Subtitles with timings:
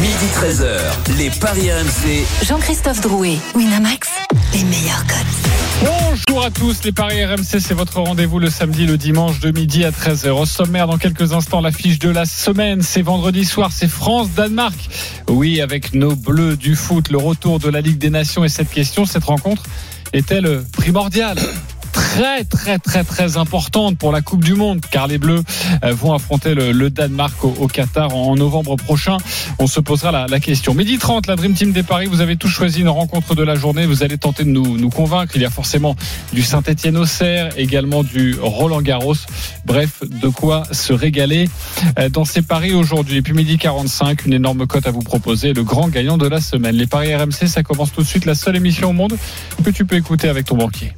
[0.00, 2.26] Midi 13h, les Paris RMC.
[2.46, 4.08] Jean-Christophe Drouet, Winamax,
[4.52, 5.88] les meilleurs codes.
[6.28, 9.84] Bonjour à tous, les Paris RMC, c'est votre rendez-vous le samedi, le dimanche de midi
[9.84, 10.30] à 13h.
[10.30, 14.76] Au sommaire, dans quelques instants, l'affiche de la semaine, c'est vendredi soir, c'est France-Danemark.
[15.28, 18.70] Oui, avec nos bleus du foot, le retour de la Ligue des Nations et cette
[18.70, 19.62] question, cette rencontre
[20.12, 21.38] est-elle primordiale?
[21.96, 25.42] Très très très très importante pour la Coupe du Monde car les Bleus
[25.82, 29.16] euh, vont affronter le, Danemark au, Qatar en novembre prochain.
[29.58, 30.74] On se posera la, question.
[30.74, 33.54] Midi 30, la Dream Team des Paris, vous avez tous choisi une rencontre de la
[33.54, 33.86] journée.
[33.86, 35.32] Vous allez tenter de nous, convaincre.
[35.36, 35.96] Il y a forcément
[36.32, 39.16] du Saint-Etienne Auxerre, également du Roland Garros.
[39.64, 41.48] Bref, de quoi se régaler
[41.98, 43.16] euh, dans ces paris aujourd'hui.
[43.16, 46.40] Et puis midi 45, une énorme cote à vous proposer, le grand gagnant de la
[46.40, 46.76] semaine.
[46.76, 48.26] Les paris RMC, ça commence tout de suite.
[48.26, 49.16] La seule émission au monde
[49.64, 50.92] que tu peux écouter avec ton banquier.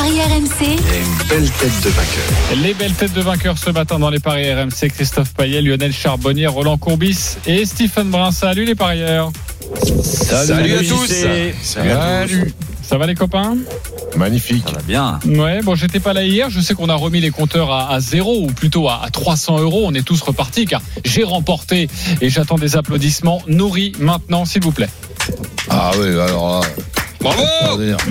[0.00, 0.62] RMC.
[0.62, 2.62] Et une belle tête de vainqueur.
[2.62, 4.88] Les belles têtes de vainqueurs ce matin dans les paris RMC.
[4.94, 8.30] Christophe Payet, Lionel Charbonnier, Roland Courbis et Stephen Brun.
[8.30, 9.30] Salut les parieurs.
[10.02, 11.06] Salut, Salut à tous.
[11.06, 11.54] Salut.
[11.62, 12.54] Salut.
[12.82, 13.58] Ça va les copains?
[14.16, 14.64] Magnifique.
[14.66, 15.18] Ça va bien.
[15.26, 16.48] Ouais, bon, j'étais pas là hier.
[16.48, 19.58] Je sais qu'on a remis les compteurs à, à zéro ou plutôt à, à, 300
[19.60, 19.82] euros.
[19.84, 21.88] On est tous repartis car j'ai remporté
[22.22, 23.42] et j'attends des applaudissements.
[23.48, 24.88] Nourri maintenant, s'il vous plaît.
[25.68, 26.64] Ah oui, alors.
[27.20, 27.42] Bravo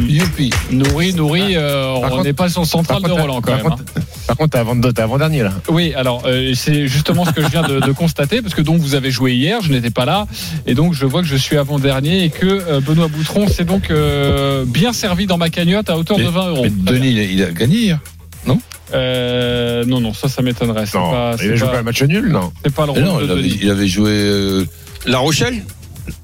[0.08, 3.64] Youpi Nourri, nourri, euh, on n'est pas sur le central de Roland quand par même.
[3.64, 4.02] Contre, hein.
[4.28, 5.54] Par contre, t'es avant, avant dernier là.
[5.68, 8.80] Oui, alors euh, c'est justement ce que je viens de, de, constater parce que donc
[8.80, 10.28] vous avez joué hier, je n'étais pas là
[10.68, 13.66] et donc je vois que je suis avant dernier et que euh, Benoît Boutron s'est
[13.66, 16.64] donc euh, bien servi dans ma cagnotte à hauteur mais, de 20 euros.
[16.64, 18.00] Mais Denis, il a, il a gagné hier,
[18.46, 18.60] non?
[18.94, 20.86] Euh, non, non, ça, ça m'étonnerait.
[20.94, 23.18] Non, pas, il a joué pas un match nul, non C'est pas le rôle non,
[23.20, 23.60] de il avait, Denis.
[23.62, 24.66] il avait joué euh,
[25.06, 25.64] La Rochelle?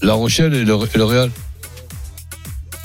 [0.01, 1.31] La Rochelle et le, et le Real.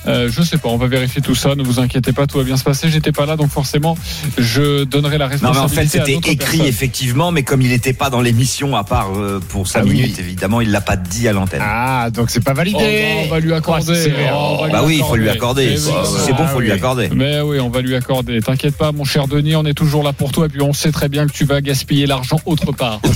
[0.06, 1.54] Euh, je sais pas, on va vérifier tout ça.
[1.54, 2.88] Ne vous inquiétez pas, tout va bien se passer.
[2.90, 3.96] J'étais pas là, donc forcément,
[4.38, 5.60] je donnerai la Non, mais responsabilité.
[5.60, 6.66] en fait, c'était écrit personnes.
[6.66, 9.92] effectivement, mais comme il n'était pas dans l'émission, à part euh, pour 5 Ah oui.
[9.92, 11.60] minutes, évidemment, il l'a pas dit à l'antenne.
[11.62, 12.78] Ah, donc c'est pas Oh, validé.
[12.78, 13.84] bon, on va lui accorder.
[13.92, 14.34] Oh, sévère.
[14.36, 15.68] Oh, bah lui oui, il faut lui accorder.
[15.72, 15.90] Eh Si
[16.24, 16.72] c'est bon, faut ah lui oui.
[16.72, 17.08] accorder.
[17.14, 18.40] Mais oui, on va lui accorder.
[18.40, 20.46] T'inquiète pas, mon cher Denis, on est toujours là pour toi.
[20.46, 23.00] Et puis on sait très bien que tu vas gaspiller l'argent autre part.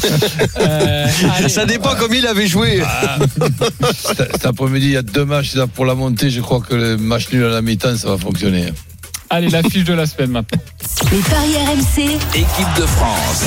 [0.61, 1.07] Euh,
[1.37, 1.49] allez.
[1.49, 2.83] Ça dépend comme il avait joué.
[3.91, 6.31] Cet cet après-midi, il y a deux matchs pour la montée.
[6.31, 8.67] Je crois que le match nul à la mi-temps, ça va fonctionner.
[9.31, 10.61] Allez, l'affiche de la semaine maintenant.
[11.11, 12.03] Les paris RMC.
[12.35, 13.45] Équipe de France.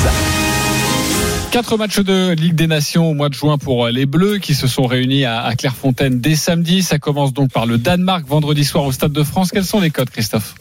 [1.52, 4.68] Quatre matchs de Ligue des Nations au mois de juin pour les Bleus qui se
[4.68, 6.84] sont réunis à, à Clairefontaine dès samedi.
[6.84, 9.52] Ça commence donc par le Danemark vendredi soir au Stade de France.
[9.52, 10.56] Quels sont les codes, Christophe?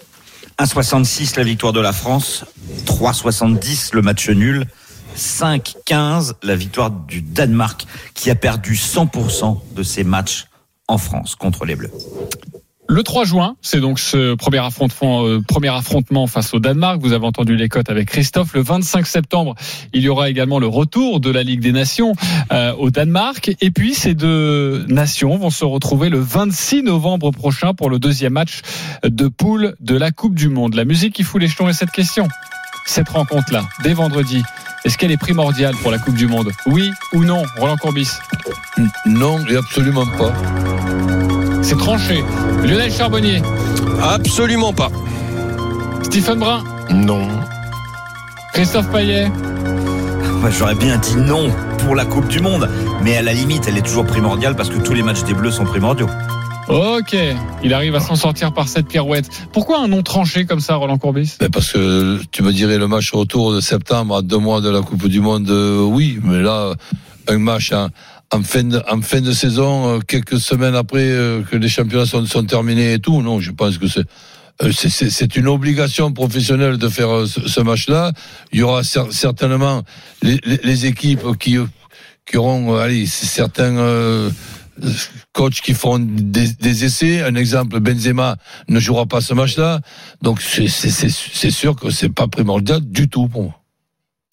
[0.58, 2.44] 1,66 la victoire de la France,
[2.86, 4.66] 3,70 le match nul,
[5.16, 10.46] 5,15 la victoire du Danemark qui a perdu 100% de ses matchs
[10.88, 11.90] en France contre les Bleus.
[12.88, 17.00] Le 3 juin, c'est donc ce premier affrontement, euh, premier affrontement face au Danemark.
[17.00, 18.54] Vous avez entendu les cotes avec Christophe.
[18.54, 19.56] Le 25 septembre,
[19.92, 22.12] il y aura également le retour de la Ligue des Nations
[22.52, 23.56] euh, au Danemark.
[23.60, 28.34] Et puis ces deux nations vont se retrouver le 26 novembre prochain pour le deuxième
[28.34, 28.60] match
[29.02, 30.74] de poule de la Coupe du Monde.
[30.74, 32.28] La musique qui fout les jetons est cette question.
[32.86, 34.44] Cette rencontre-là, dès vendredi,
[34.84, 36.52] est-ce qu'elle est primordiale pour la Coupe du Monde?
[36.66, 38.08] Oui ou non Roland Courbis?
[39.06, 40.32] Non, et absolument pas.
[41.62, 42.22] C'est tranché.
[42.62, 43.42] Lionel Charbonnier,
[44.02, 44.88] Absolument pas.
[46.02, 47.28] Stephen Brun, Non.
[48.52, 49.28] Christophe Payet?
[50.40, 52.68] Moi, j'aurais bien dit non pour la Coupe du Monde,
[53.02, 55.50] mais à la limite, elle est toujours primordiale parce que tous les matchs des Bleus
[55.50, 56.08] sont primordiaux.
[56.68, 57.16] Ok,
[57.62, 59.28] il arrive à s'en sortir par cette pirouette.
[59.52, 61.36] Pourquoi un nom tranché comme ça, Roland Courbis?
[61.52, 64.80] Parce que tu me dirais le match retour de septembre à deux mois de la
[64.80, 66.74] Coupe du Monde, euh, oui, mais là,
[67.28, 72.44] un match en, fin, de, saison, euh, quelques semaines après euh, que les championnats sont,
[72.44, 75.36] terminés et tout, non, je pense que c'est.
[75.36, 78.10] une obligation professionnelle de faire ce, match-là.
[78.52, 79.82] Il y aura cer- certainement
[80.20, 81.58] les, équipes qui,
[82.36, 84.30] auront, allez, certains
[85.32, 87.22] coachs qui font des, essais.
[87.22, 88.36] Un exemple, Benzema
[88.68, 89.80] ne jouera pas ce match-là.
[90.22, 93.62] Donc c'est sûr que c'est pas primordial du tout pour moi.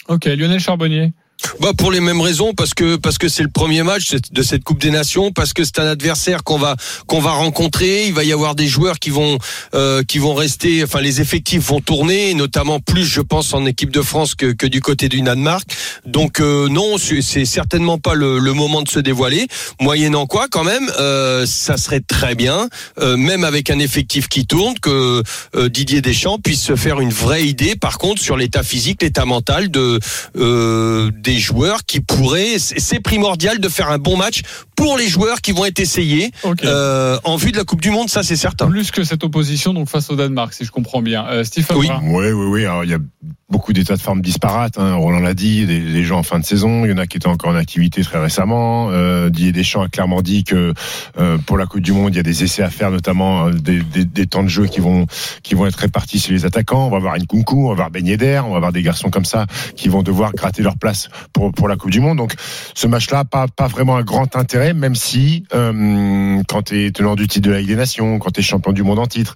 [0.07, 1.13] Ok, Lionel Charbonnier.
[1.59, 4.63] Bah pour les mêmes raisons parce que parce que c'est le premier match de cette
[4.63, 6.75] Coupe des Nations parce que c'est un adversaire qu'on va
[7.05, 8.07] qu'on va rencontrer.
[8.07, 9.37] Il va y avoir des joueurs qui vont
[9.75, 13.91] euh, qui vont rester enfin les effectifs vont tourner notamment plus je pense en équipe
[13.91, 15.63] de France que, que du côté du Danemark.
[16.05, 19.47] Donc euh, non c'est certainement pas le, le moment de se dévoiler.
[19.81, 22.69] Moyennant quoi quand même euh, ça serait très bien
[22.99, 25.21] euh, même avec un effectif qui tourne que
[25.55, 29.25] euh, Didier Deschamps puisse se faire une vraie idée par contre sur l'état physique l'état
[29.25, 29.99] mental de
[30.37, 32.59] euh, des joueurs qui pourraient.
[32.59, 34.41] C'est c'est primordial de faire un bon match
[34.75, 36.31] pour les joueurs qui vont être essayés
[36.63, 38.09] euh, en vue de la Coupe du Monde.
[38.09, 38.67] Ça, c'est certain.
[38.67, 41.25] Plus que cette opposition donc face au Danemark, si je comprends bien.
[41.27, 41.77] Euh, Stephen.
[41.77, 42.65] Oui, oui, oui.
[42.65, 42.99] Alors, il y a
[43.53, 44.79] beaucoup d'états de forme disparates.
[44.79, 44.95] Hein.
[44.95, 46.85] Roland l'a dit, des, gens en fin de saison.
[46.85, 48.89] Il y en a qui étaient encore en activité très récemment.
[48.89, 50.73] Euh, Didier Deschamps a clairement dit que
[51.19, 53.51] euh, pour la Coupe du Monde, il y a des essais à faire, notamment euh,
[53.51, 55.05] des, des, des temps de jeu qui vont
[55.43, 56.87] qui vont être répartis sur les attaquants.
[56.87, 59.25] On va avoir Nkunku, on va avoir Ben Yedder, on va avoir des garçons comme
[59.25, 59.45] ça
[59.75, 62.17] qui vont devoir gratter leur place pour pour la Coupe du Monde.
[62.17, 62.33] Donc
[62.73, 67.15] ce match-là, pas pas vraiment un grand intérêt, même si euh, quand tu es tenant
[67.15, 69.35] du titre de la Ligue des Nations, quand tu es champion du monde en titre.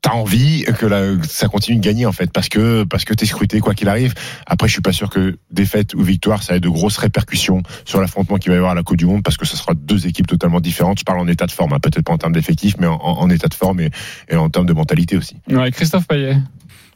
[0.00, 3.14] T'as envie que la- que ça continue de gagner en fait parce que parce que
[3.14, 4.14] t'es scruté quoi qu'il arrive.
[4.46, 8.00] Après, je suis pas sûr que défaite ou victoire ça ait de grosses répercussions sur
[8.00, 10.06] l'affrontement qu'il va y avoir à la Coupe du Monde parce que ce sera deux
[10.06, 11.00] équipes totalement différentes.
[11.00, 13.18] Je parle en état de forme, hein, peut-être pas en termes d'effectifs, mais en, en-
[13.20, 13.90] en état de forme et,
[14.28, 15.36] et en termes de mentalité aussi.
[15.50, 16.36] Ouais, Christophe Payet.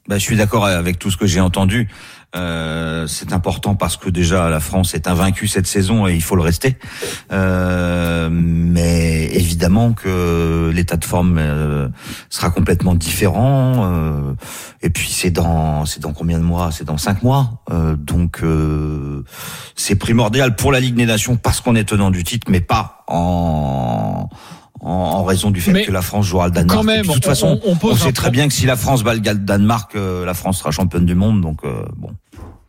[0.09, 1.89] Bah, je suis d'accord avec tout ce que j'ai entendu.
[2.35, 6.35] Euh, c'est important parce que déjà la France est invaincue cette saison et il faut
[6.35, 6.77] le rester.
[7.31, 7.92] Euh,
[8.31, 11.89] mais évidemment que l'état de forme euh,
[12.31, 13.91] sera complètement différent.
[13.93, 14.35] euh,
[14.83, 16.71] et puis c'est dans c'est dans combien de mois?
[16.73, 17.63] C'est dans cinq mois.
[17.71, 19.25] Euh, donc euh,
[19.77, 23.05] c'est primordial pour la Ligue des Nations parce qu'on est tenant du titre, mais pas
[23.09, 24.29] en
[24.85, 26.77] en, raison du fait Mais que la France jouera le Danemark.
[26.81, 28.67] Quand même, Et puis, de toute on- façon, on, on sait très bien que si
[28.67, 31.41] la France bat le Danemark, euh, la France sera championne du monde.
[31.41, 32.11] Donc euh, bon.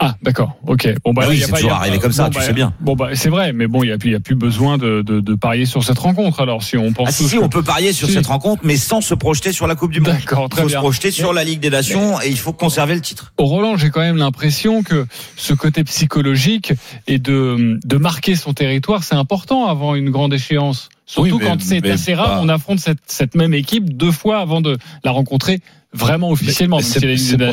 [0.05, 0.57] Ah, d'accord.
[0.67, 0.87] Ok.
[1.05, 2.43] Bon bah, Bah là, oui, il c'est il toujours arrivé comme ça, bon, tu bah,
[2.45, 2.73] sais bien.
[2.81, 5.21] Bon bah c'est vrai, mais bon, il y a il a plus besoin de, de,
[5.21, 6.41] de parier sur cette rencontre.
[6.41, 8.13] Alors si on pense Ah si, si, on peut parier sur Si.
[8.15, 10.13] cette rencontre, mais sans se projeter sur la Coupe du Monde.
[10.13, 10.77] D'accord, Il très faut bien.
[10.77, 13.33] se projeter sur la Ligue des Nations et il faut conserver le titre.
[13.37, 15.05] Au Roland, j'ai quand même l'impression que
[15.37, 16.73] ce côté psychologique
[17.07, 20.89] et de, de marquer son territoire, c'est important avant une grande échéance.
[21.05, 24.39] Surtout Oui, mais- quand c'est assez rare, on affronte cette, cette même équipe deux fois
[24.39, 25.59] avant de la rencontrer
[25.93, 26.77] vraiment officiellement.
[26.77, 27.51] Mais c'est- la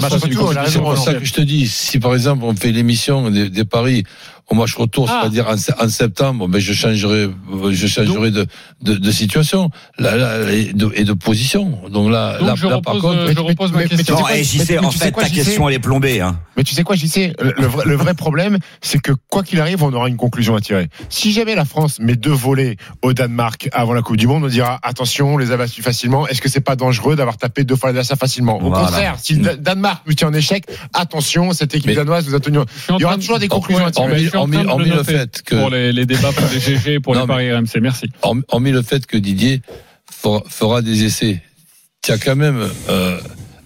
[0.80, 4.04] pour ça que- je te dis, si par exemple on fait l'émission des, des paris
[4.48, 5.20] au match retour, Ah.
[5.20, 7.28] c'est-à-dire en, se- en septembre, ben je changerai,
[7.70, 8.46] je changerai de,
[8.82, 11.78] de, de situation là, là, et, de, et de position.
[11.88, 14.14] Donc là, Donc là, je là, par repose, contre, je repose ma mais- mais- question.
[14.16, 16.20] Non, quoi, et j'y mais- sais, mais en fait, quoi, ta question, elle est plombée.
[16.20, 16.40] Hein.
[16.56, 19.44] Mais tu sais quoi, j'y sais, le, le vrai, le vrai problème, c'est que quoi
[19.44, 20.88] qu'il arrive, on aura une conclusion à tirer.
[21.10, 24.48] Si jamais la France met deux volets au Danemark avant la Coupe du Monde, on
[24.48, 26.26] dira attention, on les a battus facilement.
[26.26, 28.84] Est-ce que c'est pas dangereux d'avoir tapé deux fois l'adversaire facilement Au Voilà.
[28.86, 32.34] contraire, si le Da- Danemark nous tient en échec, attention, cette équipe Mais- danoise nous
[32.34, 32.58] a tenu.
[32.58, 32.64] En
[32.98, 34.30] Il y aura toujours des conclusions à tirer.
[34.36, 34.46] en
[34.78, 37.52] le fait que, pour les, les débats pour les GG et pour Non, les paris
[37.52, 37.80] RMC.
[37.80, 38.06] Merci.
[38.22, 39.62] hormis, hormis le fait que Didier
[40.10, 41.42] fera, fera des essais,
[42.02, 43.18] tu as quand même euh,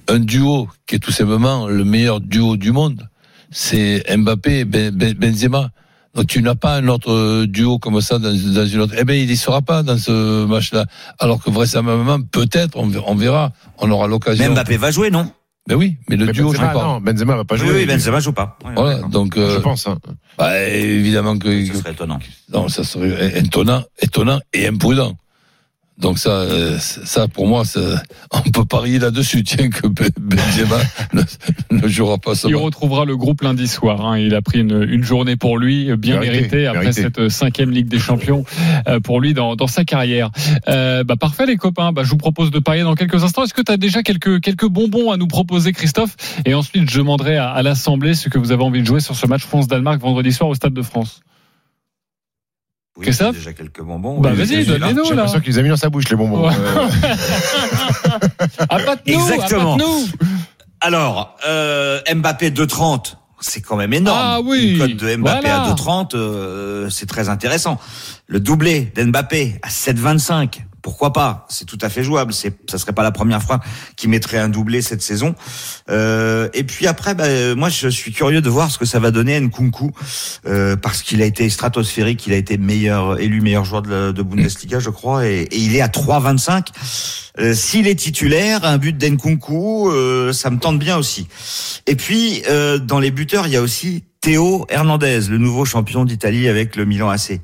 [0.09, 3.09] un duo qui est tout simplement le meilleur duo du monde.
[3.51, 5.71] C'est Mbappé et Ben- Ben- Benzema.
[6.15, 8.95] Donc tu n'as pas un autre euh, duo comme ça dans, dans une autre.
[8.99, 10.87] Eh ben il y sera pas dans ce match-là.
[11.19, 14.45] Alors que vraisemblablement, peut-être, on, ver- on verra, on aura l'occasion.
[14.45, 15.31] Même Mbappé va jouer, non?
[15.67, 16.85] Ben oui, mais le Mais duo, je Benzema, sais pas.
[16.85, 17.73] non, Benzema va pas Oui, jouer.
[17.73, 18.59] oui, Benzema joue pas.
[18.67, 19.87] Oui, Voilà, donc Je euh, pense.
[19.87, 19.97] hein.
[20.37, 22.19] bah, évidemment que, Ce serait étonnant.
[22.53, 25.17] non, ça serait étonnant, étonnant et imprudent.
[25.97, 28.03] Donc ça, euh, ça pour moi, ça-
[28.33, 29.43] on peut parier là-dessus.
[29.45, 30.79] Tiens que Ben- Benzema
[31.13, 31.23] ne,
[31.71, 34.05] ne jouera pas ce Il retrouvera le groupe lundi soir.
[34.05, 34.19] hein.
[34.19, 37.03] Il a pris une, une journée pour lui, bien Mérité, méritée, après mérité.
[37.03, 38.45] cette cinquième Ligue des Champions
[38.89, 40.31] euh, pour lui dans, dans sa carrière.
[40.69, 41.93] Euh, bah, parfait les copains.
[41.93, 43.45] Bah, je vous propose de parier dans quelques instants.
[43.45, 46.17] Est-ce que tu as déjà quelques, quelques bonbons à nous proposer, Christophe?
[46.45, 49.15] Et ensuite, je demanderai à, à l'Assemblée ce que vous avez envie de jouer sur
[49.15, 51.21] ce match France-Danemark vendredi soir au Stade de France.
[52.97, 54.21] Oui, Christophe j'ai déjà quelques bonbons.
[54.21, 55.05] Bah, Oui, vas-y, donne-les-nous.
[55.05, 55.17] J'ai là.
[55.17, 56.47] l'impression qu'il les a mis dans sa bouche, les bonbons.
[56.49, 56.55] Ouais.
[56.55, 56.89] Euh,
[58.69, 59.77] pas de nous, Exactement.
[59.77, 60.07] nous.
[60.81, 64.19] Alors, euh, Mbappé 2,30, c'est quand même énorme.
[64.21, 65.63] Ah oui, Une cote de Mbappé voilà.
[65.65, 67.81] à 2,30, euh, c'est très intéressant.
[68.27, 71.47] Le doublé d'Mbappé à 7,25, pourquoi pas?
[71.49, 72.35] C'est tout à fait jouable.
[72.35, 73.59] C'est, ça serait pas la première fois
[73.97, 75.35] qu'il mettrait un doublé cette saison.
[75.91, 78.99] Euh, et puis après, bah, euh, moi, je suis curieux de voir ce que ça
[79.01, 79.93] va donner à Nkunku,
[80.47, 84.13] euh, parce qu'il a été stratosphérique, il a été meilleur élu meilleur joueur de, la-
[84.13, 86.67] de Bundesliga, je crois, et, et il est à 3,25.
[87.41, 91.27] Euh, S'il est titulaire, un but d'Nkunku, euh, ça me tente bien aussi.
[91.87, 96.05] Et puis, euh, dans les buteurs, il y a aussi Théo Hernandez, le nouveau champion
[96.05, 97.41] d'Italie avec le Milan AC.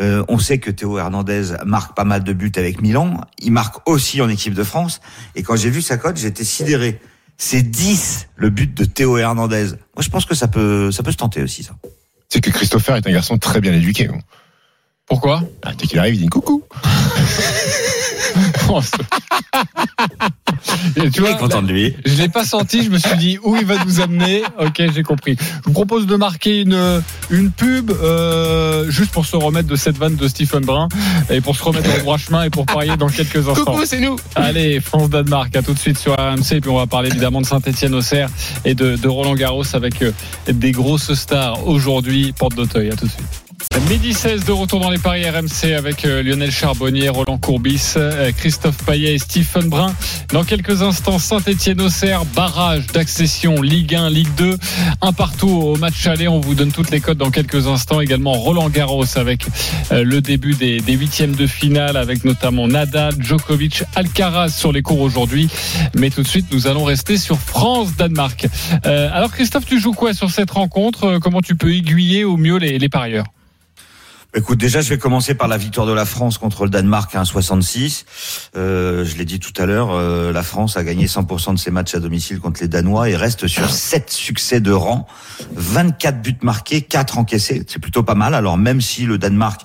[0.00, 3.20] Euh, on sait que Théo Hernandez marque pas mal de buts avec Milan.
[3.38, 5.00] Il marque aussi en équipe de France.
[5.34, 7.00] Et quand j'ai vu sa cote, j'étais sidéré.
[7.36, 9.66] C'est 10 le but de Théo Hernandez.
[9.94, 11.76] Moi, je pense que ça peut, ça peut se tenter aussi, ça.
[12.28, 14.08] C'est que Christopher est un garçon très bien éduqué.
[15.06, 15.42] Pourquoi?
[15.62, 16.64] Ah, dès qu'il arrive, il dit coucou.
[20.96, 21.94] Et tu vois, content de lui.
[22.04, 24.42] Je l'ai pas senti, je me suis dit où il va nous amener?
[24.58, 25.36] Ok, j'ai compris.
[25.38, 29.96] Je vous propose de marquer une, une pub euh, juste pour se remettre de cette
[29.96, 30.88] vanne de Stephen Brun
[31.30, 33.72] et pour se remettre au droit chemin et pour parier dans quelques instants.
[33.72, 34.16] Coucou, c'est nous.
[34.34, 36.52] Allez, France-Danemark, à tout de suite sur RMC.
[36.52, 38.28] Et puis on va parler évidemment de Saint-Etienne-Auxerre
[38.64, 40.12] et de, de Roland Garros avec euh,
[40.48, 42.90] des grosses stars aujourd'hui, porte d'Auteuil.
[42.90, 43.43] À tout de suite.
[43.88, 48.32] Midi 16 de retour dans les paris RMC avec euh, Lionel Charbonnier, Roland Courbis, euh,
[48.32, 49.94] Christophe Payet et Stephen Brun.
[50.32, 54.56] Dans quelques instants, Saint-Etienne-Auxerre, barrage d'accession Ligue 1, Ligue 2,
[55.02, 56.28] un partout au match aller.
[56.28, 58.00] On vous donne toutes les codes dans quelques instants.
[58.00, 59.46] Également Roland Garros avec
[59.92, 65.02] euh, le début des, huitièmes de finale avec notamment Nadal, Djokovic, Alcaraz sur les cours
[65.02, 65.48] aujourd'hui.
[65.94, 68.46] Mais tout de suite, nous allons rester sur France-Danemark.
[68.84, 71.18] Alors Christophe, tu joues quoi sur cette rencontre?
[71.18, 73.26] Comment tu peux aiguiller au mieux les parieurs?
[74.36, 77.22] Écoute, déjà, je vais commencer par la victoire de la France contre le Danemark à
[77.22, 78.04] 1,66.
[78.56, 81.70] Euh, je l'ai dit tout à l'heure, euh, la France a gagné 100% de ses
[81.70, 85.06] matchs à domicile contre les Danois et reste sur 7 succès de rang,
[85.54, 87.62] 24 buts marqués, 4 encaissés.
[87.68, 88.34] C'est plutôt pas mal.
[88.34, 89.60] Alors même si le Danemark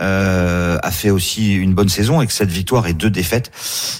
[0.00, 3.50] euh, a fait aussi une bonne saison et que cette victoire et deux défaites,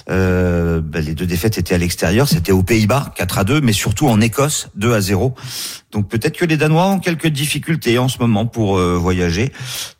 [0.09, 3.73] euh, ben, les deux défaites étaient à l'extérieur, c'était aux Pays-Bas 4 à 2, mais
[3.73, 5.35] surtout en Écosse 2 à 0.
[5.91, 9.51] Donc peut-être que les Danois ont quelques difficultés en ce moment pour euh, voyager.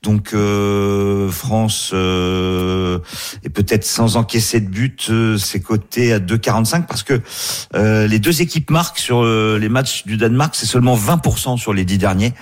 [0.04, 3.00] Donc euh, France euh,
[3.44, 7.22] est peut-être sans encaisser de but, euh, c'est coté à 2,45 parce que
[8.08, 11.98] les deux équipes marquent sur les matchs du Danemark, c'est seulement 20% sur les dix
[11.98, 12.34] derniers.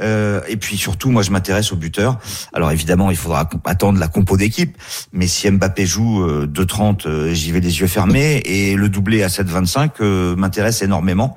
[0.00, 2.18] Et puis surtout, moi je m'intéresse aux buteurs.
[2.52, 4.76] Alors évidemment, il faudra attendre la compo d'équipe,
[5.12, 9.22] mais si Mbappé joue euh, 2,30, euh, j'y vais les yeux fermés et le doublé
[9.22, 11.36] à 7,25 euh, m'intéresse énormément.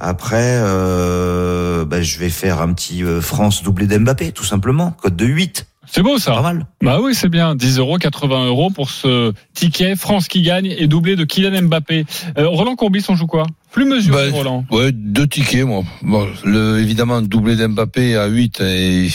[0.00, 4.92] Après, euh, bah, je vais faire un petit euh, France doublé d'Mbappé, tout simplement.
[5.02, 5.66] Code de 8.
[5.92, 6.40] C'est beau Pas ça.
[6.40, 6.66] mal.
[6.82, 7.54] Bah oui, c'est bien.
[7.56, 9.96] 10 euros, 80 euros pour ce ticket.
[9.96, 12.04] France qui gagne et doublé de Kylian Mbappé.
[12.38, 13.44] Euh, Roland Courbis, on joue quoi?
[13.72, 14.64] Plus mesuré, Bah, Roland.
[14.70, 15.82] Ouais, deux tickets, moi.
[16.02, 19.08] Bon, le, évidemment, doublé d'Mbappé à 8, et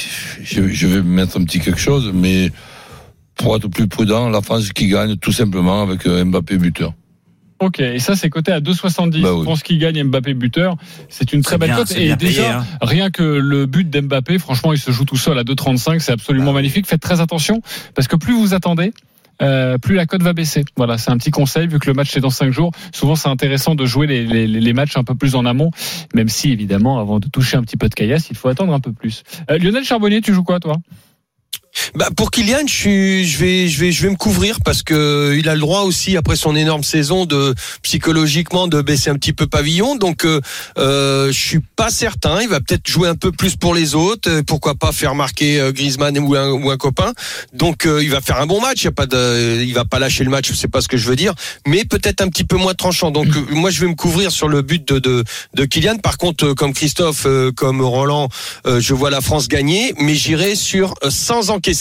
[0.44, 2.52] je, je vais mettre un petit quelque chose, mais
[3.36, 6.94] pour être plus prudent, la France qui gagne tout simplement avec euh, Mbappé buteur.
[7.60, 9.22] Ok, et ça c'est coté à 2,70.
[9.22, 9.44] Bah oui.
[9.44, 10.76] France qui gagne Mbappé buteur.
[11.08, 11.92] C'est une très belle bien, cote.
[11.92, 12.66] Et bien payé, déjà, hein.
[12.82, 16.00] rien que le but d'Mbappé, franchement, il se joue tout seul à 2,35.
[16.00, 16.56] C'est absolument Bah oui.
[16.56, 16.86] magnifique.
[16.86, 17.62] Faites très attention
[17.94, 18.92] parce que plus vous attendez.
[19.42, 20.64] euh, plus la cote va baisser.
[20.78, 22.72] Voilà, c'est un petit conseil vu que le match est dans 5 jours.
[22.94, 25.72] Souvent, c'est intéressant de jouer les, les, les matchs un peu plus en amont,
[26.14, 28.80] même si évidemment, avant de toucher un petit peu de caillasse, il faut attendre un
[28.82, 29.24] peu plus.
[29.50, 30.78] Euh, Lionel Charbonnier, tu joues quoi, toi?
[31.94, 35.36] Bah pour Kylian, je suis, je vais, je vais, je vais me couvrir parce que
[35.38, 39.34] il a le droit aussi après son énorme saison de psychologiquement de baisser un petit
[39.34, 39.96] peu pavillon.
[39.96, 40.42] Donc euh,
[40.78, 42.42] euh, je suis pas certain.
[42.42, 44.30] Il va peut-être jouer un peu plus pour les autres.
[44.30, 47.14] Euh, Pourquoi pas faire marquer euh, Griezmann ou un, ou un copain.
[47.54, 48.82] Donc euh, il va faire un bon match.
[48.82, 50.50] Il y a pas de, il va pas lâcher le match.
[50.50, 51.34] Je sais pas ce que je veux dire,
[51.68, 53.12] mais peut-être un petit peu moins tranchant.
[53.12, 55.24] Donc euh, moi je vais me couvrir sur le but de de,
[55.54, 55.98] de Kylian.
[55.98, 58.30] Par contre, euh, comme Christophe, euh, comme Roland,
[58.66, 61.75] euh, je vois la France gagner, mais j'irai sur euh, sans encaisser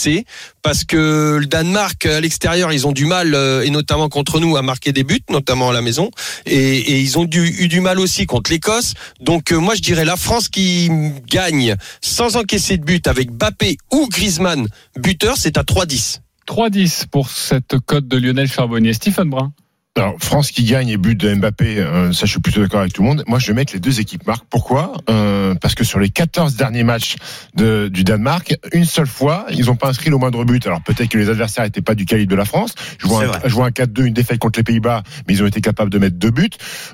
[0.61, 4.57] parce que le Danemark à l'extérieur ils ont du mal euh, et notamment contre nous
[4.57, 6.09] à marquer des buts, notamment à la maison,
[6.45, 8.93] et, ils ont eu du mal aussi contre l'Écosse.
[9.19, 10.89] Donc euh, moi je dirais la France qui
[11.27, 16.19] gagne sans encaisser de but avec Bappé ou Griezmann buteur, c'est à 3-10.
[16.47, 18.93] 3,10 pour cette cote de Lionel Charbonnier.
[18.93, 19.51] Stephen Brun.
[19.97, 22.91] Alors, France qui gagne et but de Mbappé, euh, ça je suis plutôt d'accord avec
[22.91, 23.23] tout le monde.
[23.27, 24.43] Moi je vais mettre les deux équipes marques.
[24.49, 24.91] Pourquoi?
[25.09, 27.15] Euh, Parce que sur les 14 derniers matchs
[27.55, 30.67] de, du Danemark, une seule fois, ils n'ont pas inscrit le moindre but.
[30.67, 32.75] Alors peut-être que les adversaires n'étaient pas du calibre de la France.
[32.97, 35.47] Je vois, un, je vois un 4-2, une défaite contre les Pays-Bas, mais ils ont
[35.47, 36.49] été capables de mettre deux buts.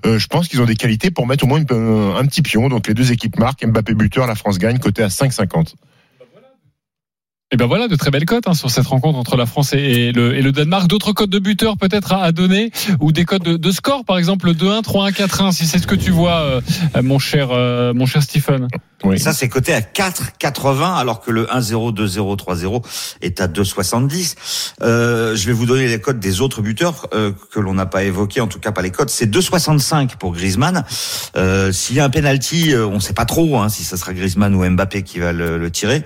[0.05, 2.69] Euh, je pense qu'ils ont des qualités pour mettre au moins une- un petit pion.
[2.69, 5.73] Donc les deux équipes marquent, Mbappé buteur, la France gagne, côté à 5,50.
[7.53, 10.13] Et ben voilà, de très belles cotes hein, sur cette rencontre entre la France et-
[10.13, 10.87] le, et le Danemark.
[10.87, 14.17] D'autres cotes de buteurs peut-être à, à donner ou des cotes de, de score, par
[14.17, 16.61] exemple le 2-1, 3-1, 4-1, si c'est ce que tu vois, euh,
[17.01, 18.67] mon cher, euh, mon cher Stephen.
[19.03, 19.19] Oui.
[19.19, 22.83] Ça, c'est coté à 4,80 alors que le 1-0, 2-0, 3-0
[23.21, 24.35] est à 2,70.
[24.81, 28.03] Euh, je vais vous donner les codes des autres buteurs euh, que l'on n'a pas
[28.03, 29.09] évoqués, en tout cas pas les codes.
[29.09, 30.85] C'est 2,65 pour Griezmann.
[31.35, 34.13] Euh, S'il y a un penalty, euh, on sait pas trop hein, si ça sera
[34.13, 36.03] Griezmann ou Mbappé qui va le, le tirer.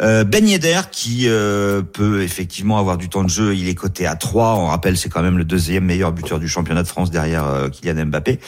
[0.00, 4.06] Euh, ben Yedder qui euh, peut effectivement avoir du temps de jeu, il est coté
[4.06, 4.56] à 3.
[4.56, 8.06] On rappelle, c'est quand même le deuxième meilleur buteur du championnat de France derrière Kylian
[8.06, 8.40] Mbappé.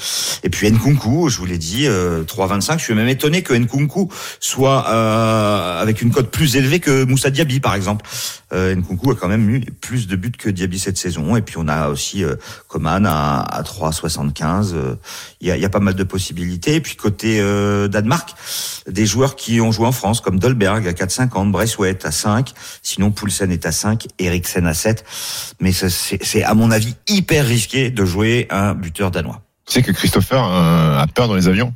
[0.43, 2.79] Et puis Nkunku, je vous l'ai dit, euh, 3,25.
[2.79, 7.05] Je suis même étonné que Nkunku Nkunku soit euh, avec une cote plus élevée que
[7.05, 8.05] Moussa Diaby par exemple.
[8.53, 11.57] Euh, Nkunku a quand même eu plus de buts que Diaby cette saison et puis
[11.59, 12.37] on a aussi euh,
[12.69, 14.73] Coman à, à 3,75.
[14.75, 14.95] Euh,
[15.41, 16.77] Il y, a, y a pas mal de possibilités.
[16.77, 18.35] Et puis côté euh, Danemark,
[18.89, 23.11] des joueurs qui ont joué en France comme Dolberg à 4,50, Braithwaite à 5, sinon
[23.11, 25.05] Poulsen est à 5, Eriksen à 7.
[25.61, 29.43] Mais c'est, à mon avis hyper risqué de jouer un buteur danois.
[29.67, 31.75] Tu sais que Christopher euh, a peur dans les avions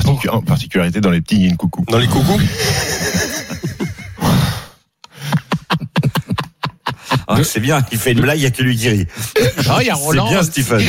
[0.00, 1.84] Particu- en particularité dans les petits coucou.
[1.90, 2.40] Dans les coucous
[7.28, 9.06] Ah, c'est bien, il fait une blague, il y a que lui qui rit.
[9.68, 10.80] Ah, il y a C'est bien Stephen.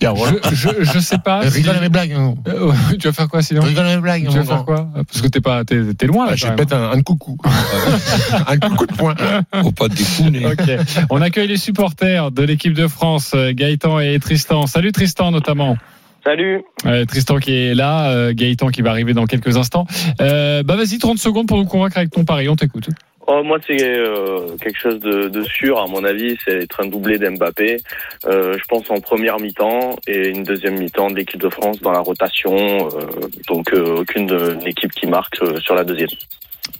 [0.00, 1.42] Je, je, je sais pas.
[1.50, 2.12] si- Rigole les blagues.
[2.12, 2.34] hein.
[2.48, 4.26] Euh, tu vas faire quoi sinon Rigole les blagues.
[4.28, 6.32] Tu vas faire quoi Parce que t'es pas, t'es, t'es loin là.
[6.32, 7.36] Ah, Je quand pète un, un coucou.
[8.46, 9.14] un coucou de poing.
[9.62, 10.40] Faut pas te découner.
[10.40, 10.52] même.
[10.52, 11.06] Ok.
[11.10, 14.66] On accueille les supporters de l'équipe de France, euh, Gaëtan et Tristan.
[14.66, 15.76] Salut Tristan notamment.
[16.24, 16.62] Salut.
[16.86, 19.86] Euh, Tristan qui est là, euh, Gaëtan qui va arriver dans quelques instants.
[20.20, 22.88] Euh, bah vas-y, 30 secondes pour nous convaincre avec ton pari, on t'écoute.
[23.28, 26.88] Oh, moi, c'est euh, quelque chose de, de sûr, à mon avis, c'est être un
[26.88, 27.76] doublé d'Mbappé.
[28.26, 31.92] Euh, je pense en première mi-temps et une deuxième mi-temps de l'équipe de France dans
[31.92, 32.56] la rotation.
[32.56, 36.08] euh, donc, euh, aucune de- équipe qui marque euh, sur la deuxième.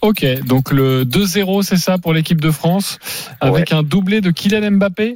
[0.01, 2.99] Ok, donc le 2-0, c'est ça pour l'équipe de France,
[3.41, 5.15] avec un doublé de Kylian Mbappé?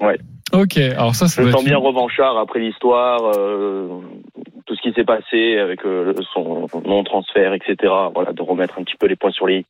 [0.00, 0.18] Ouais.
[0.52, 3.86] Ok, alors ça, ça Je sens être- bien revanchard après l'histoire, euh,
[4.66, 7.76] tout ce qui s'est passé avec euh, son non-transfert, etc.
[8.14, 9.66] Voilà, de remettre un petit peu les points sur les i.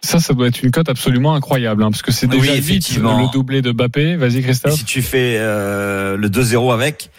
[0.00, 2.62] ça, ça doit être une cote absolument incroyable, hein, parce que c'est Oui, déjà vite
[2.64, 3.20] effectivement.
[3.20, 4.16] le doublé de Mbappé.
[4.16, 4.72] Vas-y Et Christophe.
[4.72, 7.10] si tu fais euh, le 2-0 avec,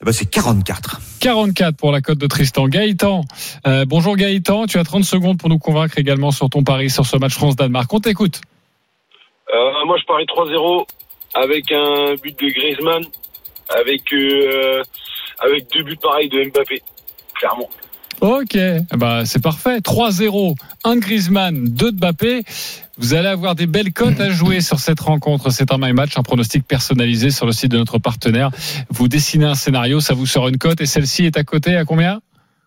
[0.00, 1.00] eh ben c'est 44.
[1.20, 2.68] 44 pour la cote de Tristan.
[2.68, 3.22] Gaëtan,
[3.66, 7.04] euh, bonjour Gaëtan, tu as 30 secondes pour nous convaincre également sur ton pari sur
[7.06, 7.92] ce match France-Danemark.
[7.92, 8.40] On t'écoute.
[9.52, 10.86] Euh, moi, je parie 3-0
[11.34, 13.04] avec un but de Griezmann,
[13.68, 14.82] avec euh,
[15.40, 16.82] avec deux buts pareils de Mbappé,
[17.34, 17.68] clairement.
[18.20, 18.56] Ok,
[18.96, 19.78] bah c'est parfait.
[19.78, 22.44] 3-0, un de Griezmann, deux de Mbappé.
[22.96, 25.50] Vous allez avoir des belles cotes à jouer sur cette rencontre.
[25.50, 28.50] C'est un my match, un pronostic personnalisé sur le site de notre partenaire.
[28.88, 31.84] Vous dessinez un scénario, ça vous sort une cote et celle-ci est à côté à
[31.84, 32.20] combien?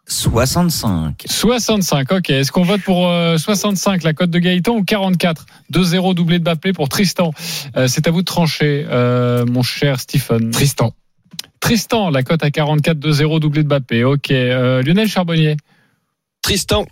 [0.07, 1.25] 65.
[1.27, 2.29] 65, ok.
[2.29, 6.43] Est-ce qu'on vote pour euh, 65, la cote de Gaëtan, ou 44 2-0 doublé de
[6.43, 7.33] Mbappé pour Tristan?
[7.75, 10.51] Euh, C'est à vous de trancher, euh, mon cher Stephen.
[10.51, 10.93] Tristan.
[11.59, 14.03] Tristan, la cote à 44 2-0 doublé de Mbappé.
[14.03, 14.31] Ok.
[14.31, 15.57] Euh, Lionel Charbonnier.
[16.41, 16.85] Tristan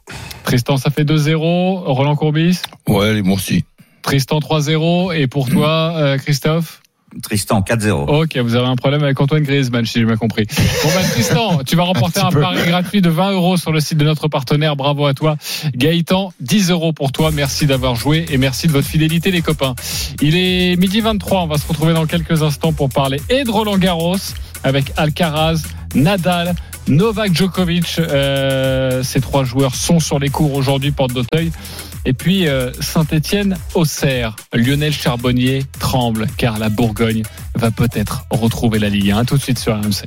[0.43, 1.37] Tristan, ça fait 2-0.
[1.85, 2.59] Roland Courbis.
[2.87, 3.63] Ouais, les aussi.
[4.01, 5.13] Tristan 3-0.
[5.15, 6.81] Et pour toi, euh, Christophe?
[7.21, 8.23] Tristan 4-0.
[8.23, 10.45] Ok, vous avez un problème avec Antoine Griezmann, si j'ai bien compris.
[10.83, 13.97] Bon, bah, Tristan, tu vas remporter un, pari gratuit de 20 euros sur le site
[13.97, 14.75] de notre partenaire.
[14.75, 15.37] Bravo à toi.
[15.75, 17.31] Gaëtan, 10 euros pour toi.
[17.31, 19.75] Merci d'avoir joué et merci de votre fidélité, les copains.
[20.21, 21.43] Il est midi 23.
[21.43, 24.17] On va se retrouver dans quelques instants pour parler et de Roland Garros
[24.63, 25.61] avec Alcaraz,
[25.93, 26.55] Nadal,
[26.87, 27.99] Novak Djokovic.
[27.99, 31.51] Euh, ces trois joueurs sont sur les cours aujourd'hui, porte d'Auteuil.
[32.05, 37.23] Et puis euh, Saint-Étienne, Auxerre, Lionel Charbonnier tremble car la Bourgogne
[37.55, 39.17] va peut-être retrouver la Ligue 1.
[39.17, 40.05] À tout de suite sur RMC.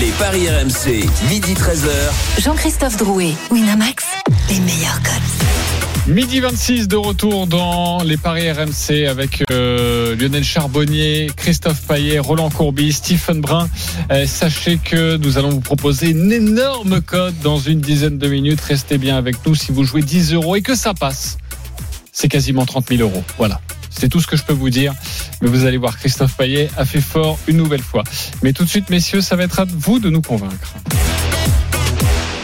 [0.00, 2.42] Les paris RMC, midi 13h.
[2.42, 4.04] Jean-Christophe Drouet, Winamax,
[4.50, 5.65] les meilleurs cotes.
[6.08, 12.48] Midi 26 de retour dans les paris RMC avec euh, Lionel Charbonnier, Christophe Paillet, Roland
[12.48, 13.68] Courbis, Stephen Brun.
[14.12, 18.60] Euh, sachez que nous allons vous proposer une énorme cote dans une dizaine de minutes.
[18.60, 21.38] Restez bien avec nous si vous jouez 10 euros et que ça passe.
[22.12, 23.24] C'est quasiment 30 000 euros.
[23.36, 23.60] Voilà.
[23.90, 24.94] C'est tout ce que je peux vous dire.
[25.42, 28.04] Mais vous allez voir, Christophe Paillet a fait fort une nouvelle fois.
[28.44, 30.74] Mais tout de suite, messieurs, ça va être à vous de nous convaincre.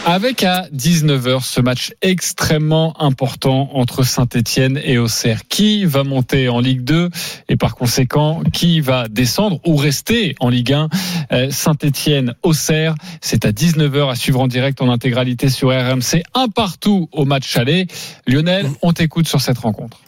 [0.05, 5.47] Avec à 19h ce match extrêmement important entre Saint-Etienne et Auxerre.
[5.49, 7.09] Qui va monter en Ligue 2
[7.49, 10.89] et par conséquent qui va descendre ou rester en Ligue 1
[11.31, 16.25] Euh, Saint-Etienne, Auxerre, c'est à 19h à suivre en direct en intégralité sur RMC.
[16.35, 17.87] Un partout au match aller.
[18.27, 19.99] Lionel, on t'écoute sur cette rencontre.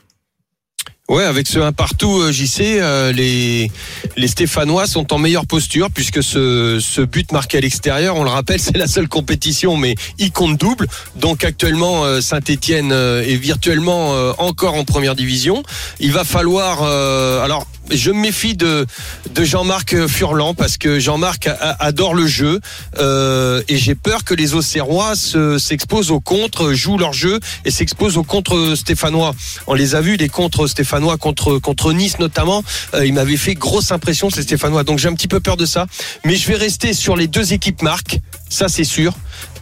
[1.11, 3.71] Ouais, avec ce 1 partout, euh, JC, euh, les,
[4.17, 8.31] les Stéphanois sont en meilleure posture puisque ce, ce but marqué à l'extérieur, on le
[8.31, 10.87] rappelle, c'est la seule compétition, mais il compte double.
[11.17, 15.63] Donc actuellement, euh, Saint-Etienne est virtuellement euh, encore en première division.
[16.01, 16.83] Il va falloir...
[16.83, 18.87] euh, alors, je me méfie de,
[19.35, 22.61] de Jean-Marc Furlan parce que Jean-Marc adore le jeu
[22.99, 27.71] euh, et j'ai peur que les Auxerrois se- s'exposent au contre, jouent leur jeu et
[27.71, 29.35] s'exposent au contre stéphanois.
[29.67, 32.65] On les a vus, les contre stéphanois contre, contre Nice notamment.
[32.95, 34.85] Euh, ils m'avaient fait grosse impression ces stéphanois.
[34.85, 35.87] Donc j'ai un petit peu peur de ça.
[36.25, 38.21] Mais je vais rester sur les deux équipes marques,
[38.55, 39.13] ça c'est sûr.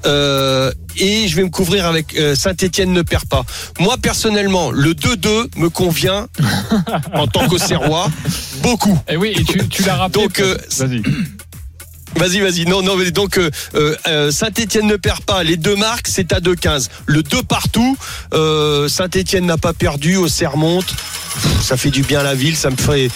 [0.05, 3.45] Euh, et je vais me couvrir avec euh, Saint-Etienne ne perd pas.
[3.79, 6.29] Moi personnellement, le 2-2 me convient
[7.15, 8.11] en tant qu'Auxerrois
[8.63, 8.99] beaucoup.
[9.09, 10.25] Et oui, et tu, tu l'as rappelé.
[10.25, 11.03] Donc, euh, Vas-y.
[12.15, 12.67] Vas-y, vas-y.
[12.67, 13.41] Non, non, mais donc
[13.73, 15.43] Saint-Etienne ne perd pas.
[15.43, 16.89] Les deux marques, c'est à 2,15.
[17.07, 17.97] Le 2 partout.
[18.31, 20.17] Saint-Etienne n'a pas perdu.
[20.17, 20.95] Au monte.
[21.63, 22.55] Ça fait du bien à la ville.
[22.55, 23.09] Ça me ferait,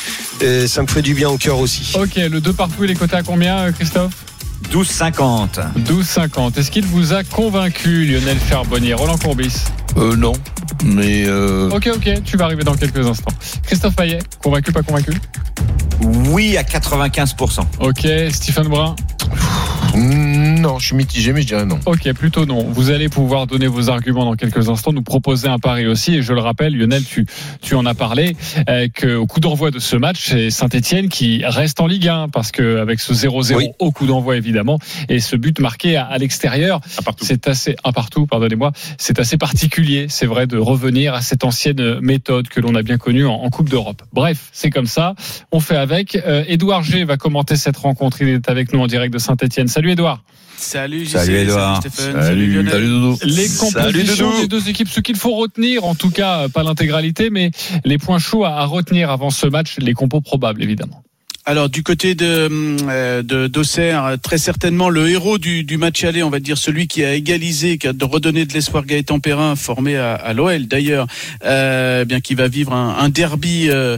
[0.66, 1.92] ça me ferait du bien au cœur aussi.
[1.94, 4.14] Ok, le 2 partout, il est coté à combien, Christophe?
[4.72, 5.60] 12,50.
[5.84, 6.58] 12,50.
[6.58, 9.64] Est-ce qu'il vous a convaincu, Lionel Charbonnier Roland Courbis?
[9.96, 10.32] Euh, non.
[10.84, 13.32] Mais euh, Ok, ok, tu vas arriver dans quelques instants.
[13.62, 15.12] Christophe Payet, convaincu, pas convaincu?
[16.02, 17.60] Oui, à 95%.
[17.80, 18.94] Ok, Stephen Brun?
[19.96, 21.78] Non, je suis mitigé, mais je dirais non.
[21.86, 22.64] Ok, plutôt non.
[22.64, 26.16] Vous allez pouvoir donner vos arguments dans quelques instants, nous proposer un pari aussi.
[26.16, 27.24] Et je le rappelle, Lionel, tu,
[27.62, 28.36] tu en as parlé,
[28.68, 32.52] euh, qu'au coup d'envoi de ce match, c'est Saint-Etienne qui reste en Ligue 1, parce
[32.52, 33.68] que avec ce 0-0 Oui.
[33.78, 34.78] au coup d'envoi, évidemment,
[35.08, 36.80] et ce but marqué à, à l'extérieur,
[37.20, 42.00] c'est assez, un partout, pardonnez-moi, c'est assez particulier, c'est vrai, de revenir à cette ancienne
[42.00, 44.02] méthode que l'on a bien connue en, en Coupe d'Europe.
[44.12, 45.14] Bref, c'est comme ça,
[45.52, 46.16] on fait avec.
[46.16, 49.68] Euh, Édouard G va commenter cette rencontre, il est avec nous en direct de Saint-Etienne.
[49.68, 49.85] Salut
[50.58, 51.76] Salut, JC, Salut, Edouard.
[51.80, 52.24] Stéphane, Salut.
[52.26, 52.72] salut Lionel.
[52.72, 53.18] salut Doudou.
[53.24, 54.40] Les compositions Doudou.
[54.42, 57.50] des deux équipes, ce qu'il faut retenir, en tout cas pas l'intégralité, mais
[57.84, 61.02] les points chauds à à retenir avant ce match, les compos probables évidemment.
[61.48, 62.48] Alors du côté de
[62.88, 67.04] euh, d'Auxerre, très certainement le héros du, du match aller, on va dire celui qui
[67.04, 71.06] a égalisé, qui a redonné de l'espoir Gaëtan Perrin, formé à, à l'OL d'ailleurs,
[71.44, 73.96] euh, bien qui va vivre un, un derby euh,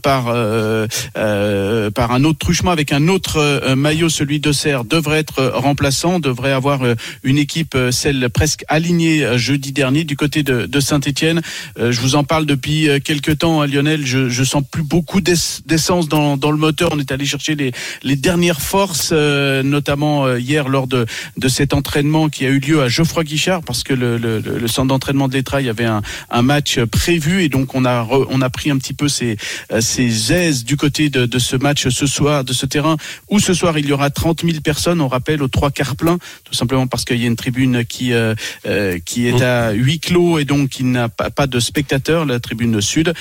[0.00, 5.18] par euh, euh, par un autre truchement avec un autre euh, maillot, celui d'Auxerre devrait
[5.18, 6.82] être remplaçant, devrait avoir
[7.24, 11.40] une équipe celle presque alignée jeudi dernier du côté de, de Saint-Étienne.
[11.76, 14.06] Je vous en parle depuis quelques temps, hein, Lionel.
[14.06, 16.90] Je, je sens plus beaucoup d'ess- d'essence dans, dans le moteur.
[16.92, 21.48] On est allé chercher les, les dernières forces, euh, notamment euh, hier lors de, de
[21.48, 24.88] cet entraînement qui a eu lieu à Geoffroy Guichard, parce que le, le, le- centre
[24.88, 28.50] d'entraînement de l'Etrail avait un, un match prévu et donc on a re- on a
[28.50, 29.36] pris un petit peu ces
[29.72, 32.96] euh, ces aises du côté de, de ce match ce soir, de ce terrain
[33.30, 35.00] où ce soir il y aura 30 000 personnes.
[35.00, 38.12] On rappelle aux trois quarts pleins, tout simplement parce qu'il y a une tribune qui
[38.12, 38.34] euh,
[38.66, 42.40] euh, qui est à huis clos et donc qui n'a pas, pas de spectateurs, la
[42.40, 43.14] tribune sud.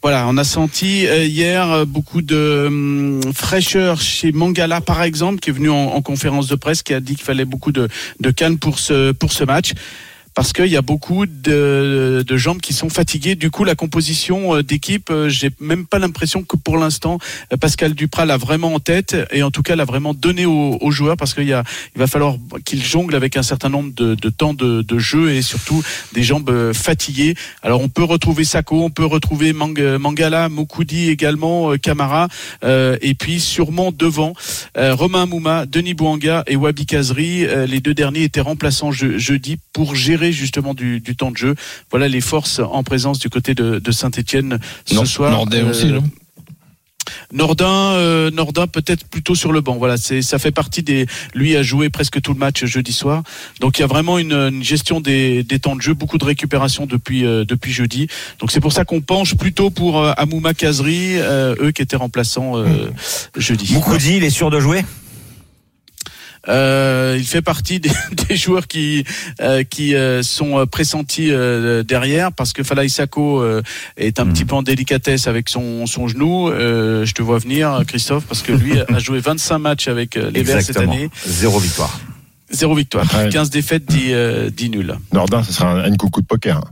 [0.00, 5.40] Voilà, on a senti euh, hier euh, beaucoup de hum, fraîcheur chez Mangala par exemple,
[5.40, 7.88] qui est venu en, en conférence de presse, qui a dit qu'il fallait beaucoup de,
[8.20, 9.72] de cannes pour ce pour ce match.
[10.38, 13.34] Parce qu'il y a beaucoup de, jambes qui sont fatiguées.
[13.34, 17.18] Du coup, la composition euh, d'équipe, euh, j'ai même pas l'impression que pour l'instant,
[17.52, 20.90] euh, Pascal Duprat l'a vraiment en tête et en tout cas l'a vraiment donné aux,
[20.92, 24.98] joueurs parce qu'il il va falloir qu'il jongle avec un certain nombre de, temps de,
[25.00, 27.34] jeu et surtout des jambes fatiguées.
[27.64, 32.28] Alors on peut retrouver Sako, on peut retrouver Mang- Mangala, Mokoudi également, Camara
[32.62, 34.34] euh, et puis sûrement devant
[34.76, 37.44] Romain Mouma, Denis Bouanga et Wabi Kazri.
[37.66, 41.54] Les deux derniers étaient remplaçants je- jeudi pour gérer justement du, du temps de jeu.
[41.90, 45.30] Voilà les forces en présence du côté de, de Saint-Etienne ce Nord- soir.
[45.30, 46.04] Nordin Euh, aussi, non
[47.32, 49.76] Nordin, euh, Nordin peut-être plutôt sur le banc.
[49.76, 51.06] Voilà, c'est ça fait partie des.
[51.34, 53.22] Lui a joué presque tout le match jeudi soir,
[53.60, 56.24] donc il y a vraiment une, une gestion des, des temps de jeu, beaucoup de
[56.24, 58.08] récupération depuis euh, depuis jeudi.
[58.40, 61.96] Donc c'est pour ça qu'on penche plutôt pour euh, Amouma Kazri, euh, eux qui étaient
[61.96, 62.90] remplaçants euh,
[63.36, 63.72] jeudi.
[63.72, 64.84] Moukoudi, il est sûr de jouer?
[66.48, 67.90] Euh, il fait partie des,
[68.28, 69.04] des joueurs qui
[69.40, 73.62] euh, qui euh, sont euh, pressentis euh, derrière parce que Falaï Sako euh,
[73.96, 76.48] est un petit peu en délicatesse avec son son genou.
[76.48, 80.30] Euh, je te vois venir, Christophe, parce que lui a joué 25 matchs avec euh,
[80.30, 81.98] les Verts cette année, Zéro victoire.
[82.50, 83.28] zéro victoire, Ouais.
[83.30, 84.94] 15 défaites, 10, euh, 10 nuls.
[85.12, 86.56] Nordin, ça sera un, un coucou de poker.
[86.58, 86.64] hein.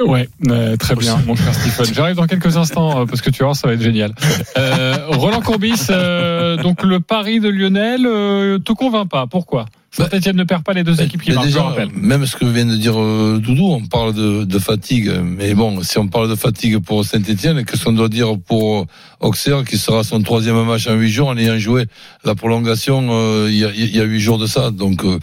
[0.00, 1.94] Ouais, euh, très bien, mon cher Stephen.
[1.94, 4.12] J'arrive dans quelques instants euh, parce que tu vois, ça va être génial.
[4.58, 9.26] Euh, Roland Courbis, euh, donc le pari de Lionel euh, te convainc pas.
[9.26, 9.66] Pourquoi?
[9.94, 11.90] Saint-Etienne ne perd pas les deux équipes qui marquent, je déjà, rappelle.
[11.94, 15.12] même ce que vient de dire euh, Doudou, on parle de, de fatigue.
[15.22, 18.86] Mais bon, si on parle de fatigue pour Saint-Etienne, qu'est-ce qu'on doit dire pour
[19.20, 21.84] Auxerre, qui sera son troisième match en huit jours, en ayant joué
[22.24, 24.70] la prolongation il y a- il y a huit jours de ça.
[24.70, 25.18] Donc, euh,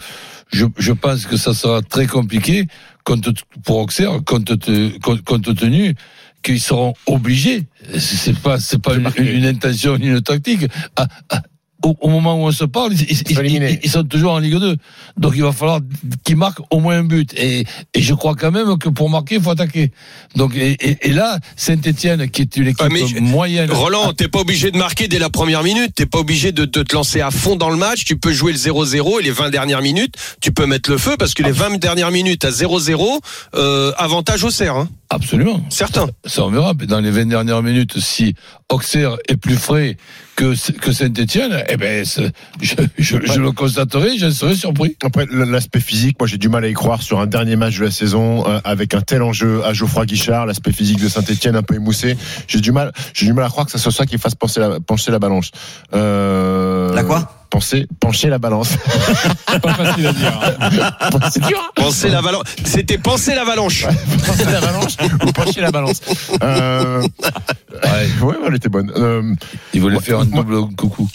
[0.52, 2.66] je, je pense que ça sera très compliqué
[3.04, 3.28] compte,
[3.64, 5.94] pour Auxerre, compte, te- compte, tenu
[6.42, 7.66] qu'ils seront obligés.
[7.92, 10.66] C'est c'est pas, c'est pas une, une intention ni une tactique.
[10.96, 11.42] À- à-
[11.82, 13.72] au, au moment où on se parle, ils, ils- sont éliminés.
[13.72, 14.76] ils- ils sont toujours en Ligue 2.
[15.16, 15.80] Donc il va falloir
[16.24, 17.32] qu'ils marquent au moins un but.
[17.36, 17.64] Et,
[17.94, 19.90] et je crois quand même que pour marquer, il faut attaquer.
[20.36, 22.80] Donc et, et- et là, Saint-Etienne, qui est une équipe
[23.20, 23.70] moyenne.
[23.70, 25.94] Roland, t'es pas obligé de marquer dès la première minute.
[25.94, 28.04] T'es pas obligé de, de te lancer à fond dans le match.
[28.04, 31.16] Tu peux jouer le 0-0 et les 20 dernières minutes, tu peux mettre le feu
[31.18, 33.18] parce que les 20 dernières minutes à 0-0,
[33.54, 34.76] euh, avantage au cerf.
[34.76, 34.88] Hein.
[35.12, 35.60] Absolument.
[35.70, 36.06] Certain.
[36.24, 36.72] Ça, on verra.
[36.78, 38.36] Mais dans les 20 dernières minutes, si
[38.68, 39.96] Auxerre est plus frais
[40.36, 42.30] que, que Saint-Etienne, eh ben, c'est-
[42.62, 44.96] je, je, je le constaterai, je serai surpris.
[45.02, 47.86] Après, l'aspect physique, moi j'ai du mal à y croire sur un dernier match de
[47.86, 51.62] la saison euh, avec un tel enjeu à Geoffroy Guichard, l'aspect physique de Saint-Etienne un
[51.64, 52.16] peu émoussé.
[52.46, 54.60] J'ai du mal, j'ai du mal à croire que ça soit ça qui fasse pencher
[54.60, 55.50] la, pencher la balance.
[55.92, 57.32] Euh, La quoi?
[57.50, 58.76] Pencher penser, pencher la balance.
[59.62, 60.40] Pas facile à dire.
[60.60, 61.20] hein.
[61.30, 61.58] C'est dur.
[61.60, 62.44] hein Penser l'avalanche.
[62.64, 63.86] C'était penser l'avalanche.
[64.26, 66.00] pencher la balance ou pencher la balance.
[66.42, 68.92] Euh, ouais, ouais, elle était bonne.
[68.96, 69.34] Euh,
[69.74, 71.08] Il voulait faire un moi- double coucou.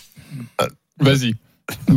[1.00, 1.34] Vas-y.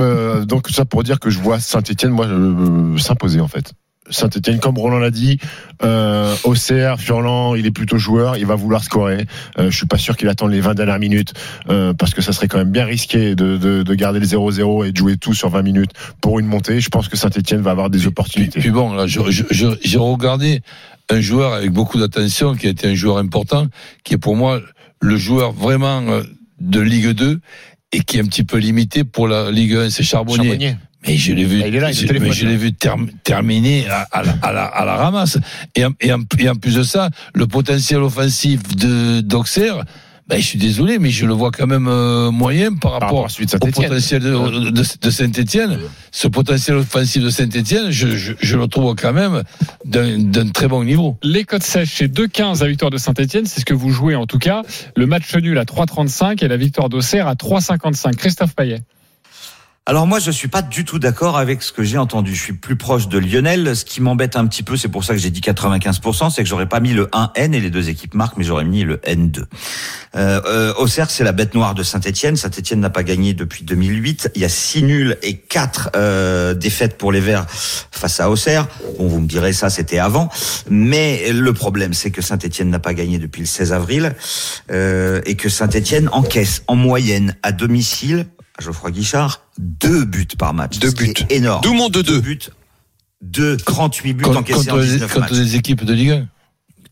[0.01, 3.73] euh, donc ça pour dire que je vois Saint-Etienne, moi, euh, s'imposer en fait.
[4.11, 5.39] Saint-Etienne, comme Roland l'a dit,
[5.85, 9.27] euh, OCR, Furlan, il est plutôt joueur, il va vouloir scorer.
[9.59, 11.35] Euh, je suis pas sûr qu'il attende les 20 dernières minutes,
[11.69, 14.87] euh, parce que ça serait quand même bien risqué de, de, de garder le 0-0
[14.87, 15.91] et de jouer tout sur 20 minutes
[16.21, 16.81] pour une montée.
[16.81, 18.61] Je pense que Saint-Etienne va avoir des Puis, opportunités.
[18.61, 20.61] puis bon, là, je- je- je- j'ai regardé
[21.11, 23.67] un joueur avec beaucoup d'attention, qui a été un joueur important,
[24.05, 24.61] qui est pour moi
[25.01, 26.23] le joueur vraiment euh,
[26.61, 27.41] de Ligue 2
[27.93, 30.37] et qui est un petit peu limité pour la Ligue 1, c'est Charbonnier.
[30.49, 30.77] Charbonnier.
[31.09, 34.65] Mais je l'ai vu, là, je, l'ai vu term- terminer à, à la, à, la,
[34.67, 35.39] à la ramasse.
[35.75, 39.85] Et en, et, en, et en plus de ça, le potentiel offensif de d'Auxerre,
[40.29, 43.09] ben, je suis désolé, mais je le vois quand même euh, moyen par Par rapport
[43.09, 43.89] rapport à celui de au Saint-Etienne.
[43.89, 45.79] potentiel de, de, de Saint-Etienne.
[46.13, 49.43] Ce potentiel offensif de Saint-Etienne, je, je, je le trouve quand même
[49.87, 51.17] d'un d'un très bon niveau.
[51.23, 53.47] Les codes sèches, c'est 2-15 la victoire de Saint-Etienne.
[53.47, 54.61] C'est ce que vous jouez en tout cas.
[54.97, 58.15] Le match nul à 3-35 et la victoire d'Auxerre à 3-55.
[58.17, 58.81] Christophe Payet.
[59.89, 62.35] Alors moi, je suis pas du tout d'accord avec ce que j'ai entendu.
[62.35, 63.75] Je suis plus proche de Lionel.
[63.75, 66.49] Ce qui m'embête un petit peu, c'est pour ça que j'ai dit 95%, c'est que
[66.49, 69.45] j'aurais pas mis le 1N et les deux équipes marquent, mais j'aurais mis le N2.
[70.15, 72.37] Euh, euh, Auxerre, c'est la bête noire de Saint-Etienne.
[72.37, 74.33] Saint-Etienne n'a pas gagné depuis 2008.
[74.35, 78.69] Il y a six nuls et quatre euh, défaites pour les Verts face à Auxerre.
[78.99, 80.29] Bon, vous me direz ça, c'était avant.
[80.69, 84.15] Mais le problème, c'est que Saint-Etienne n'a pas gagné depuis le 16 avril
[84.71, 88.27] euh, et que Saint-Etienne encaisse en moyenne à domicile,
[88.59, 90.79] à Geoffroy Guichard, deux buts par match.
[90.79, 91.15] Deux buts.
[91.31, 91.61] énorme.
[91.63, 92.03] D'où mon 2-2.
[92.03, 92.39] Deux buts.
[93.21, 95.39] Deux, 38 buts Contre, encaissés en contre les, 19 contre matchs.
[95.39, 96.29] les équipes de Ligue 1.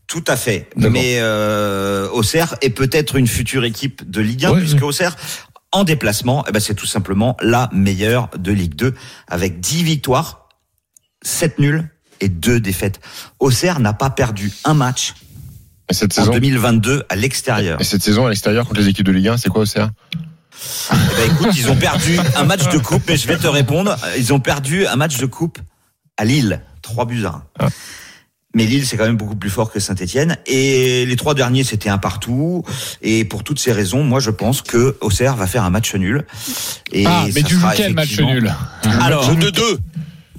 [0.07, 0.69] Tout à fait.
[0.77, 4.83] Mais euh, Auxerre est peut-être une future équipe de Ligue 1, Oui, puisque oui.
[4.83, 5.15] Auxerre,
[5.73, 8.93] en déplacement, eh ben, c'est tout simplement la meilleure de Ligue 2,
[9.27, 10.47] avec 10 victoires,
[11.23, 11.89] 7 nuls
[12.21, 13.01] et 2 défaites.
[13.39, 15.13] Auxerre n'a pas perdu un match
[15.89, 17.79] Et cette en saison, 2022 à l'extérieur.
[17.81, 19.89] et cette saison à l'extérieur contre les équipes de Ligue 1, c'est quoi OCR
[20.91, 23.97] Eh ben, écoute, ils ont perdu un match de coupe, mais je vais te répondre.
[24.17, 25.59] Ils ont perdu un match de coupe
[26.17, 27.43] à Lille, 3 buts à 1.
[27.59, 27.67] Ah.
[28.57, 30.37] Mais Lille, c'est quand même beaucoup plus fort que Saint-Etienne.
[30.47, 32.63] Et les trois derniers, c'était un partout.
[33.03, 36.25] Et pour toutes ces raisons, moi, je pense que Auxerre va faire un match nul.
[36.91, 38.51] Et ah, mais tu joues quel match nul?
[39.01, 39.77] Alors, Le 2-2.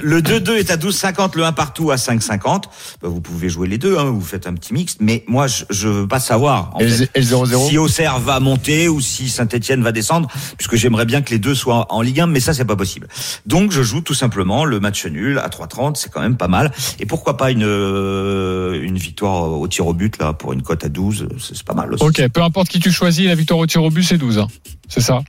[0.01, 2.65] Le 2-2 est à 12,50, le 1 partout à 5,50.
[3.03, 4.97] Bah, vous pouvez jouer les deux, hein, vous faites un petit mix.
[5.01, 6.71] Mais moi, je, je veux pas savoir.
[6.75, 6.99] en Et fait.
[6.99, 11.05] le- et le 0-0 Si Auxerre va monter ou si Saint-Etienne va descendre, puisque j'aimerais
[11.07, 13.09] bien que les deux soient en Ligue 1, mais ça c'est pas possible.
[13.47, 16.73] Donc je joue tout simplement le match nul à 3,30, c'est quand même pas mal.
[17.01, 20.85] Et pourquoi pas une euh, une victoire au tir au but là pour une cote
[20.85, 22.05] à 12, c'est c'est pas mal aussi.
[22.05, 24.39] Ok, peu importe qui tu choisis, la victoire au tir au but, c'est 12.
[24.39, 24.47] hein.
[24.89, 25.21] C'est ça?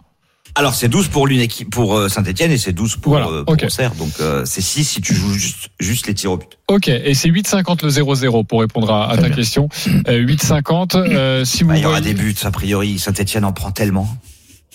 [0.59, 3.53] Alors c'est 12 pour l'une équipe pour Saint-Etienne et c'est 12 pour, Voilà, euh, pour
[3.53, 3.63] ok.
[3.63, 3.95] Auxerre.
[3.95, 6.49] Donc euh, c'est 6 si tu joues juste, juste les tirs au but.
[6.67, 9.35] Ok, et c'est 8,50 le 0-0 pour répondre à, à ta bien.
[9.37, 9.69] question.
[10.09, 12.99] Euh, 8,50, euh, si vous Bah, il y aura voyez- des buts a priori.
[12.99, 14.09] Saint-Etienne en prend tellement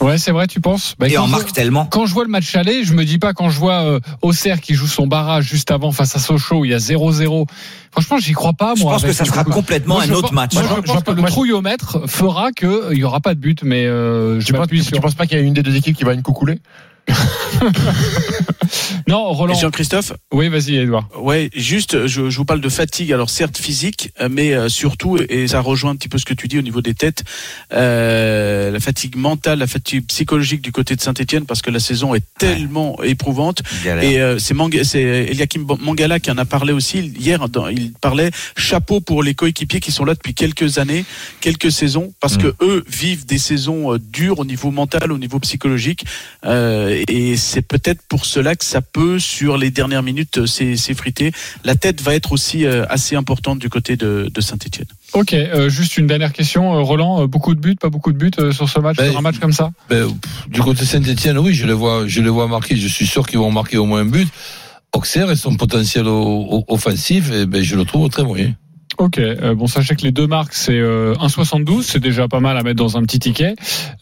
[0.00, 0.94] Ouais, c'est vrai, tu penses?
[0.98, 1.87] Bah, et quand en je- marque tellement.
[1.87, 4.61] Quand je vois le match aller, je me dis pas quand je vois euh, Auxerre
[4.61, 7.46] qui joue son barrage juste avant face à Sochaux, il y a 0-0.
[7.92, 8.74] Franchement, j'y crois pas.
[8.76, 9.50] Je moi, pense que ça sera coup.
[9.52, 10.54] complètement Moi, un je autre pense- match.
[10.54, 13.20] Moi, je je- pense je que le moi, je- trouillomètre fera que il y aura
[13.20, 15.54] pas de but, mais euh, je tu, penses, tu penses pas qu'il y a une
[15.54, 16.59] des deux équipes qui va une coucouler?
[19.07, 19.55] Non, Roland.
[19.55, 21.09] Jean-Christophe Oui, vas-y, Edouard.
[21.21, 23.12] Ouais, juste, je, je vous parle de fatigue.
[23.12, 26.49] Alors certes physique, mais euh, surtout, et ça rejoint un petit peu ce que tu
[26.49, 27.23] dis au niveau des têtes,
[27.73, 32.14] euh, la fatigue mentale, la fatigue psychologique du côté de Saint-Etienne, parce que la saison
[32.14, 33.62] est tellement éprouvante.
[33.85, 34.05] Galère.
[34.05, 37.49] Et euh, c'est Mang- c'est Eliakim Mangala qui en a parlé aussi hier.
[37.49, 41.05] Dans, il parlait chapeau pour les coéquipiers qui sont là depuis quelques années,
[41.40, 42.43] quelques saisons, parce Mm.
[42.43, 46.05] que eux vivent des saisons dures au niveau mental, au niveau psychologique.
[46.45, 50.76] Euh, et c'est peut-être pour cela que ça peut, sur les dernières minutes, euh, s'e-
[50.76, 51.33] s'effriter.
[51.64, 54.87] La tête va être aussi euh, assez importante du côté de, de Saint-Etienne.
[55.12, 57.26] Ok, euh, juste une dernière question, euh, Roland.
[57.26, 59.38] beaucoup de buts, pas beaucoup de buts euh, sur ce match, Ben, sur un match
[59.38, 59.70] comme ça?
[59.88, 62.76] Ben, pff, du côté Saint-Etienne, oui, je les vois, je les vois marquer.
[62.76, 64.28] Je suis sûr qu'ils vont marquer au moins un but.
[64.92, 66.12] Auxerre et son potentiel au-
[66.59, 68.54] au- offensif, eh ben, je le trouve très moyen.
[68.98, 72.57] Ok, euh, bon, sachez que les deux marques, c'est euh, 1,72, c'est déjà pas mal
[72.57, 73.54] à mettre dans un petit ticket.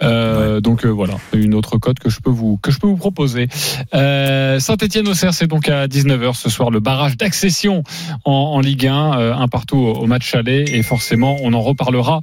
[0.02, 2.96] Euh, Donc euh, voilà, une autre cote que je peux vous que je peux vous
[2.98, 3.48] proposer.
[3.94, 7.82] Euh, Saint-Étienne-Auxerre, c'est donc à 19h ce soir le barrage d'accession
[8.24, 11.60] en, en Ligue 1, euh, un partout au, au match aller, et forcément on en
[11.60, 12.20] reparlera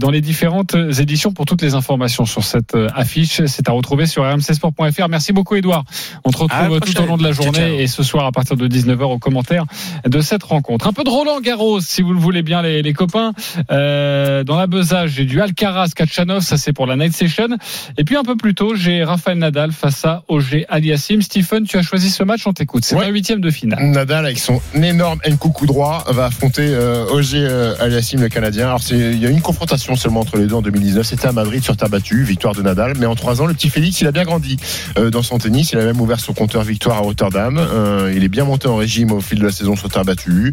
[0.00, 3.42] dans les différentes éditions pour toutes les informations sur cette affiche.
[3.46, 5.08] C'est à retrouver sur rmcsport.fr.
[5.08, 5.84] Merci beaucoup, Edouard.
[6.24, 7.78] On te retrouve tout au long de la Ciao, journée ciao.
[7.78, 9.64] et ce soir à partir de 19h aux commentaires
[10.04, 10.86] de cette rencontre.
[10.88, 13.32] Un peu de Roland Garros, si vous le le voulez bien les, les copains.
[13.70, 17.48] Euh, dans la besace, j'ai du Alcaraz, Kachanov, ça c'est pour la night session.
[17.96, 21.22] Et puis un peu plus tôt, j'ai Rafael Nadal face à OG Aliassim.
[21.22, 22.84] Stephen, tu as choisi ce match, on t'écoute.
[22.84, 23.04] C'est Ouais.
[23.04, 23.82] la huitième de finale.
[23.84, 28.66] Nadal avec son énorme coup droit va affronter euh, OG euh, Aliassim le Canadien.
[28.66, 31.06] Alors il y a eu une confrontation seulement entre les deux en 2019.
[31.06, 32.94] C'était à Madrid sur terre battue, victoire de Nadal.
[32.98, 34.56] Mais en trois ans, le petit Félix, il a bien grandi
[34.98, 35.70] euh, dans son tennis.
[35.72, 37.58] Il a même ouvert son compteur victoire à Rotterdam.
[37.58, 40.52] Euh, il est bien monté en régime au fil de la saison sur terre battue.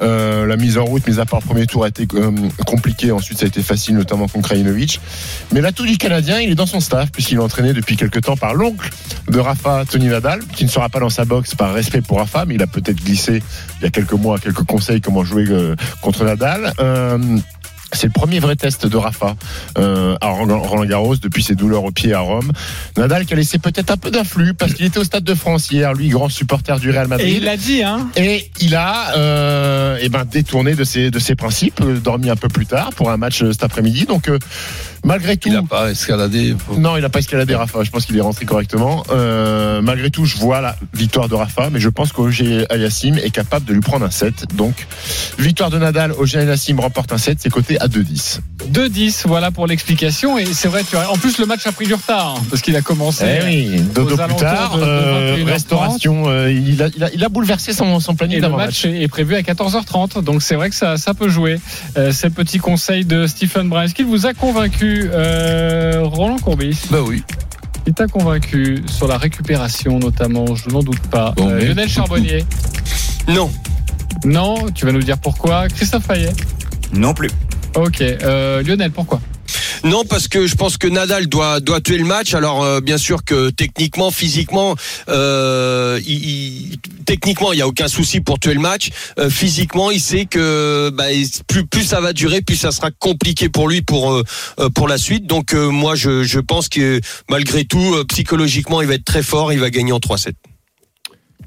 [0.00, 2.30] La mise en mis à part le premier tour, a été euh,
[2.66, 3.12] compliquée.
[3.12, 5.00] Ensuite, ça a été facile, notamment contre Krajinovic.
[5.52, 8.36] Mais l'atout du Canadien, il est dans son staff puisqu'il est entraîné depuis quelques temps
[8.36, 8.90] par l'oncle
[9.28, 12.44] de Rafa, Tony Nadal, qui ne sera pas dans sa boxe par respect pour Rafa,
[12.46, 13.42] mais il a peut-être glissé
[13.80, 16.72] il y a quelques mois quelques conseils comment jouer euh, contre Nadal.
[17.92, 19.36] C'est le premier vrai test de Rafa
[19.78, 22.52] euh, à Roland Garros depuis ses douleurs au pied à Rome.
[22.96, 25.70] Nadal qui a laissé peut-être un peu d'influx parce qu'il était au Stade de France
[25.70, 27.28] hier, lui grand supporter du Real Madrid.
[27.28, 28.08] Et il l'a dit, hein.
[28.16, 32.48] Et il a euh, eh ben, détourné de ses, de ses principes, dormi un peu
[32.48, 34.06] plus tard pour un match euh, cet après-midi.
[34.06, 34.38] Donc, euh,
[35.04, 35.48] malgré tout.
[35.48, 36.54] Il n'a pas escaladé.
[36.76, 37.82] Non, il n'a pas escaladé Rafa.
[37.82, 39.04] Je pense qu'il est rentré correctement.
[39.10, 43.30] Euh, malgré tout, je vois la victoire de Rafa, mais je pense qu'Oger Aliassim est
[43.30, 44.54] capable de lui prendre un set.
[44.54, 44.86] Donc,
[45.38, 48.40] victoire de Nadal, Oger Aliassim remporte un set, c'est coté à 2-10.
[48.72, 50.38] 2-10, voilà pour l'explication.
[50.38, 51.10] Et c'est vrai, tu as...
[51.10, 53.24] en plus le match a pris du retard hein, parce qu'il a commencé.
[53.26, 55.44] Eh oui, dodo aux plus alentours tard, de- de euh, 21h30.
[55.50, 56.24] restauration.
[56.28, 58.84] euh, il, a, il, a, il a bouleversé son, son planning Et le d'avant match
[58.84, 61.58] est prévu à 14h30, donc c'est vrai que ça, ça peut jouer.
[61.96, 63.86] Euh, c'est le petit conseil de Stephen Bryan.
[63.86, 66.78] Est-ce qu'il vous a convaincu, euh, Roland Courbis?
[66.90, 67.22] Ben oui.
[67.86, 71.32] Il t'a convaincu sur la récupération notamment, je n'en doute pas.
[71.36, 72.44] Bon, Euh, Lionel Charbonnier
[73.26, 73.50] Non.
[74.26, 75.66] Non, tu vas nous dire pourquoi.
[75.68, 76.30] Christophe Payet
[76.92, 77.30] Non plus.
[77.74, 78.00] Ok.
[78.00, 79.20] Euh, Lionel, pourquoi?
[79.82, 82.34] Non, parce que je pense que Nadal doit doit tuer le match.
[82.34, 84.74] Alors euh, bien sûr que techniquement, physiquement,
[85.08, 86.28] euh, il,
[86.72, 88.90] il- techniquement il y a aucun souci pour tuer le match.
[89.18, 91.04] Euh, physiquement, il sait que bah,
[91.48, 94.22] plus plus ça va durer, plus ça sera compliqué pour lui pour
[94.74, 95.26] pour la suite.
[95.26, 99.52] Donc moi je je pense que malgré tout psychologiquement il va être très fort.
[99.52, 100.32] Il va gagner en 3-7.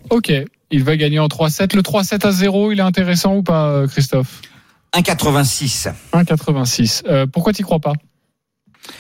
[0.09, 0.31] Ok.
[0.71, 1.75] Il va gagner en 3-7.
[1.75, 4.41] Le 3-7 à 0, il est intéressant ou pas, Christophe?
[4.93, 5.91] 1,86.
[6.13, 7.01] 1,86.
[7.07, 7.93] Euh, pourquoi t'y crois pas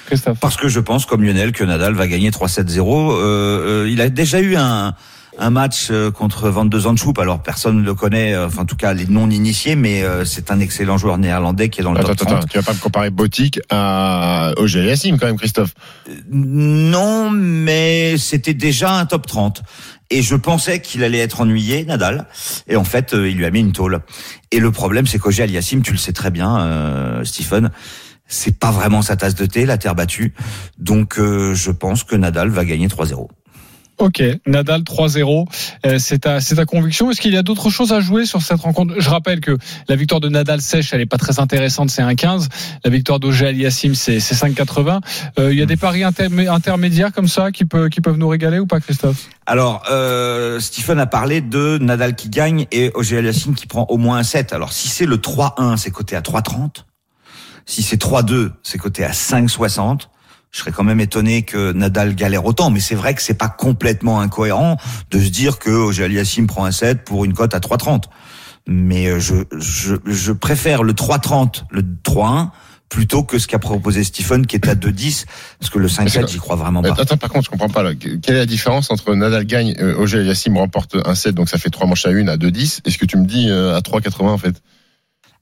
[0.05, 0.39] Christophe?
[0.39, 3.11] Parce que je pense, comme Lionel, que Nadal va gagner 3-7-0.
[3.11, 4.95] Euh, euh, il a déjà eu un,
[5.37, 7.13] un match euh, contre Van de Zandschoup.
[7.19, 10.51] Alors personne ne le connaît, euh, enfin en tout cas les non-initiés, mais euh, c'est
[10.51, 12.37] un excellent joueur néerlandais qui est dans le Attends, top attends, 30.
[12.37, 15.73] attends, tu vas pas me comparer Botic à Oger Aliassim quand même, Christophe.
[16.31, 19.63] Non, mais c'était déjà un top 30.
[20.13, 22.27] Et je pensais qu'il allait être ennuyé, Nadal.
[22.67, 24.01] Et en fait, euh, il lui a mis une tôle.
[24.51, 27.71] Et le problème, c'est qu'Auger Aliassim, tu le sais très bien, euh, Stephen,
[28.27, 30.35] c'est pas vraiment sa tasse de thé, la terre battue.
[30.77, 33.27] Donc, euh, je pense que Nadal va gagner 3-0.
[33.99, 35.47] Ok, Nadal 3-0,
[35.85, 37.11] euh, c'est ta, c'est ta conviction.
[37.11, 38.95] Est-ce qu'il y a d'autres choses à jouer sur cette rencontre?
[38.97, 39.55] Je rappelle que
[39.87, 42.47] la victoire de Nadal sèche, elle est pas très intéressante, c'est 1-15.
[42.83, 44.99] La victoire d'Auger Aliassim, c'est c'est 5-80.
[45.39, 48.27] Euh, il y a des paris intermé- intermédiaires comme ça qui, peut, qui peuvent nous
[48.27, 49.27] régaler ou pas, Christophe?
[49.45, 53.97] Alors, euh, Stephen a parlé de Nadal qui gagne et Auger Aliassime qui prend au
[53.97, 54.53] moins un 7.
[54.53, 56.85] Alors, si c'est le 3-1, c'est coté à 3,30.
[57.65, 60.09] Si c'est 3-2, c'est coté à 5,60.
[60.53, 63.49] Je serais quand même étonné que Nadal galère autant, mais c'est vrai que c'est pas
[63.49, 64.77] complètement incohérent
[65.09, 68.03] de se dire que Auger Aliassime prend un 7 pour une cote à 3,30.
[68.67, 72.51] Mais euh, je, je, je préfère le 3,30, le 3-1,
[72.87, 75.25] plutôt que ce qu'a proposé Stephen qui est à 2,10,
[75.59, 76.93] parce que le 5-7, j'y crois vraiment pas.
[77.01, 77.81] Attends, par contre, je comprends pas.
[77.81, 77.95] Là.
[77.95, 81.57] Quelle est la différence entre Nadal gagne, euh, Oger Aliassim remporte un 7, donc ça
[81.57, 82.81] fait 3 manches à 1 à 2-10.
[82.85, 84.61] Est-ce que tu me dis euh, à 3,80 en fait?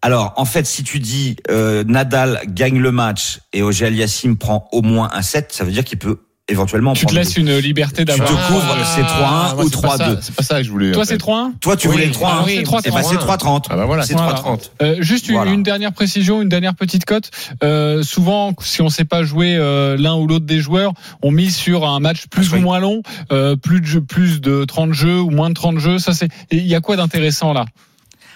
[0.02, 4.68] Alors, en fait, si tu dis euh, Nadal gagne le match et Auger Aliassime prend
[4.72, 7.58] au moins un 7, ça veut dire qu'il peut éventuellement Tu te laisses le- une
[7.60, 8.48] liberté Tu te d'avoir.
[8.48, 10.18] couvres, c'est 3-1 Ah, ou c'est pas ça, 3-2.
[10.22, 10.92] C'est pas ça que je voulais.
[10.92, 12.30] Toi, c'est 3-1 Toi, tu Oui, voulais le 3-1.
[12.40, 12.82] ah oui, c'est 3-1.
[12.86, 13.66] Eh ben, c'est 3-30.
[13.70, 14.34] Ah bah voilà, c'est Voilà.
[14.34, 14.72] 3-30.
[14.82, 15.52] Euh, juste une, Voilà.
[15.52, 17.30] une dernière précision, une dernière petite cote.
[17.64, 21.30] Euh, souvent, si on ne sait pas jouer euh, l'un ou l'autre des joueurs, on
[21.32, 22.60] mise sur un match plus Ah, oui.
[22.60, 26.00] ou moins long, euh, plus de plus de 30 jeux ou moins de 30 jeux.
[26.00, 26.26] Ça, c'est.
[26.50, 27.66] et Il y a quoi d'intéressant là?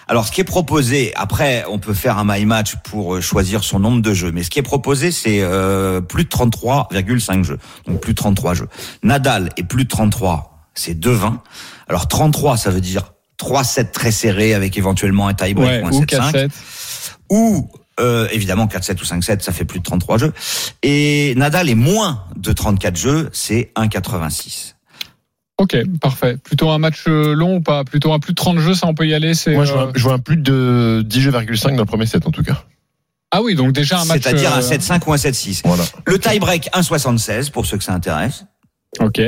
[0.08, 3.64] Alors, ce qui est proposé, après, on peut faire un my match pour euh, choisir
[3.64, 7.58] son nombre de jeux, mais ce qui est proposé, c'est euh, plus de 33,5 jeux,
[7.86, 8.68] donc plus de 33 jeux.
[9.02, 11.38] Nadal est plus de 33, c'est 2,20.
[11.88, 16.02] Alors 33, ça veut dire 3-7 très serrés avec éventuellement un tie-break ou un ou
[16.02, 16.32] 7-5.
[16.32, 16.50] 4-7.
[17.30, 20.32] ou euh, évidemment 4-7 ou 5-7, ça fait plus de 33 jeux.
[20.82, 24.75] Et Nadal est moins de 34 jeux, c'est 1,86.
[25.58, 26.36] Ok, parfait.
[26.36, 27.84] Plutôt un match euh, long ou pas?
[27.84, 29.34] Plutôt un plus de 30 jeux, ça on peut y aller.
[29.34, 29.54] C'est.
[29.54, 32.26] Moi, je euh, vois, je vois un plus de 10 jeux,5 dans le premier set
[32.26, 32.64] en tout cas.
[33.30, 34.22] Ah oui, donc déjà un match.
[34.22, 35.62] C'est-à-dire un euh, 7-5 ou un 7-6.
[35.64, 35.84] Voilà.
[36.06, 38.44] Le tie-break 1,76 pour ceux que ça intéresse.
[39.00, 39.20] Ok.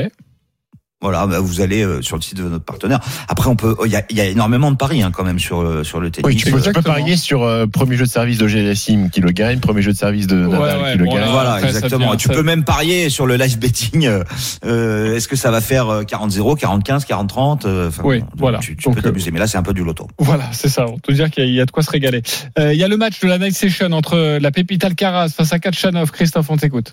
[1.01, 2.99] Voilà, bah, vous allez euh, sur le site de notre partenaire.
[3.29, 5.39] Après, on peut, il y a, il y a énormément de paris hein, quand même
[5.39, 6.27] sur le sur le tennis.
[6.27, 9.21] Oui, tu peux, tu peux parier sur euh, premier jeu de service de Sim qui
[9.21, 11.21] le gagne, premier jeu de service de Nadal ouais, qui le bon, gagne.
[11.21, 12.07] là, Voilà, après, exactement.
[12.07, 14.07] devient- tu ça- peux même parier sur le live betting.
[14.07, 14.25] euh,
[14.65, 18.59] euh, Est-ce que ça va faire euh, 40-0, 40-15, 40-30 euh, enfin, Oui, voilà.
[18.59, 20.09] Tu, tu Donc, peux t'amuser, mais là, c'est un peu du loto.
[20.19, 20.87] Voilà, c'est ça.
[20.89, 22.23] On peut dire qu'il y a- il y a de quoi se régaler.
[22.59, 25.53] Euh, il y a le match de la night session entre la pépite Alcaraz face
[25.53, 26.11] à Kachanov.
[26.11, 26.93] Christophe, on t'écoute.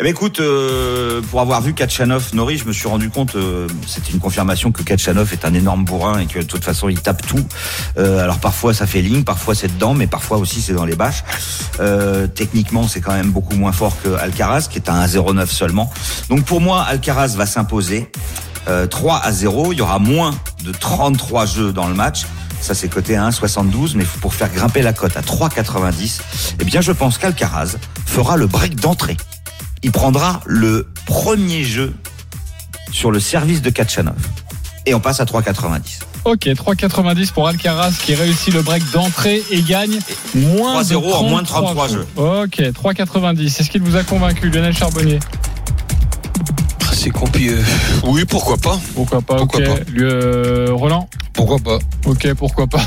[0.00, 3.68] Eh ben écoute, euh, pour avoir vu Kachanov Nori, je me suis rendu compte, euh,
[3.86, 6.98] c'était une confirmation que Kachanov est un énorme bourrin et que de toute façon il
[7.02, 7.44] tape tout.
[7.98, 10.96] Euh, alors parfois ça fait ligne, parfois c'est dedans, mais parfois aussi c'est dans les
[10.96, 11.22] bâches.
[11.80, 15.92] Euh, techniquement c'est quand même beaucoup moins fort que Alcaraz qui est à 1,09 seulement.
[16.30, 18.10] Donc pour moi Alcaraz va s'imposer
[18.68, 19.72] euh, 3 à 0.
[19.72, 20.30] Il y aura moins
[20.64, 22.22] de 33 jeux dans le match.
[22.62, 26.20] Ça, c'est coté à 1,72, mais pour faire grimper la cote à 3,90,
[26.60, 29.16] eh bien, je pense qu'Alcaraz fera le break d'entrée.
[29.82, 31.94] Il prendra le premier jeu
[32.92, 34.16] sur le service de Kachanov.
[34.86, 36.00] Et on passe à 3,90.
[36.24, 39.98] Ok, 3,90 pour Alcaraz qui réussit le break d'entrée et gagne
[40.34, 41.98] moins de 3-0 en moins de 33 coups.
[41.98, 42.06] jeux.
[42.16, 43.60] Ok, 3,90.
[43.60, 45.18] Est-ce qu'il vous a convaincu, Lionel Charbonnier
[47.02, 47.54] C'est compliqué.
[48.04, 49.66] Oui, pourquoi pas Pourquoi pas Pourquoi Ok.
[49.66, 49.90] pas.
[49.90, 52.80] Lui, euh, Roland Pourquoi pas Ok, pourquoi pas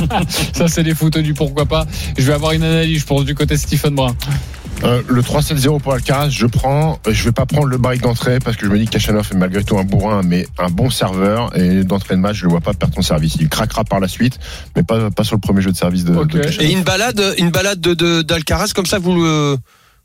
[0.54, 1.86] Ça, c'est les photos du pourquoi pas.
[2.16, 4.16] Je vais avoir une analyse, je pense, du côté de Stephen Brun.
[4.82, 6.98] Euh, le 3-7-0 pour Alcaraz, je prends.
[7.06, 9.28] euh, Je vais pas prendre le break d'entrée parce que je me dis que Kachanov
[9.30, 11.54] est malgré tout un bourrin, mais un bon serveur.
[11.54, 13.36] Et d'entrée de match, je le vois pas perdre son service.
[13.40, 14.38] Il craquera par la suite,
[14.74, 16.28] mais pas, pas sur le premier jeu de service de, Ok.
[16.28, 16.66] de Kachanov.
[16.66, 19.58] Et une balade, une balade de de- d'Alcaraz comme ça, vous le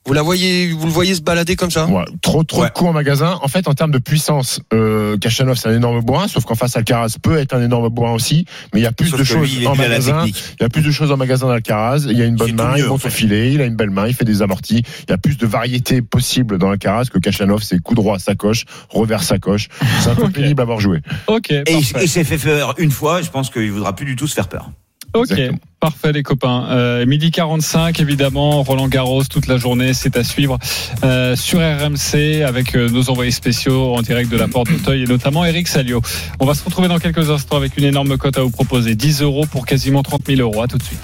[0.05, 1.85] vous la voyez, vous le voyez se balader comme ça?
[1.87, 2.67] Ouais, trop trop Ouais.
[2.67, 3.39] de coups en magasin.
[3.41, 6.75] En fait, en termes de puissance, euh, Kachanov c'est un énorme bourrin, sauf qu'en face
[6.77, 9.57] Alcaraz peut être un énorme bourrin aussi, mais il y a plus Sauf de choses
[9.57, 10.25] lui, en magasin.
[10.27, 12.05] Il y a plus de choses en magasin d'Alcaraz.
[12.09, 13.09] Il y a une bonne main, il monte au fait.
[13.09, 14.83] filet, il a une belle main, il fait des amortis.
[15.07, 17.63] Il y a plus de variété possible dans Alcaraz que Kachanov.
[17.63, 19.69] C'est coup droit, sacoche, revers, sacoche.
[20.01, 21.01] C'est un peu pénible à avoir joué.
[21.27, 22.05] Ok, Et il, parfait.
[22.05, 24.47] il s'est fait faire une fois, je pense qu'il voudra plus du tout se faire
[24.47, 24.69] peur.
[25.15, 25.59] Ok, Exactement.
[25.79, 26.67] parfait les copains.
[26.71, 30.59] Euh, midi 45 évidemment, Roland Garros toute la journée, c'est à suivre
[31.05, 35.07] euh, sur RMC avec euh, nos envoyés spéciaux en direct de la porte d'Auteuil et
[35.07, 36.01] notamment Eric Salio.
[36.41, 39.21] On va se retrouver dans quelques instants avec une énorme cote à vous proposer, 10
[39.21, 40.61] euros pour quasiment 30 000 euros.
[40.61, 40.99] À tout de suite.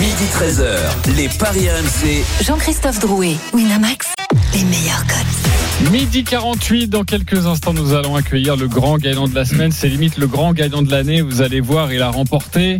[0.00, 2.24] Midi 13h, les Paris RMC.
[2.44, 4.14] Jean-Christophe Drouet, Winamax,
[4.52, 5.90] les meilleurs cotes.
[5.92, 9.70] Midi 48, dans quelques instants, nous allons accueillir le grand gagnant de la semaine.
[9.70, 11.20] C'est limite le grand gagnant de l'année.
[11.20, 12.78] Vous allez voir, il a remporté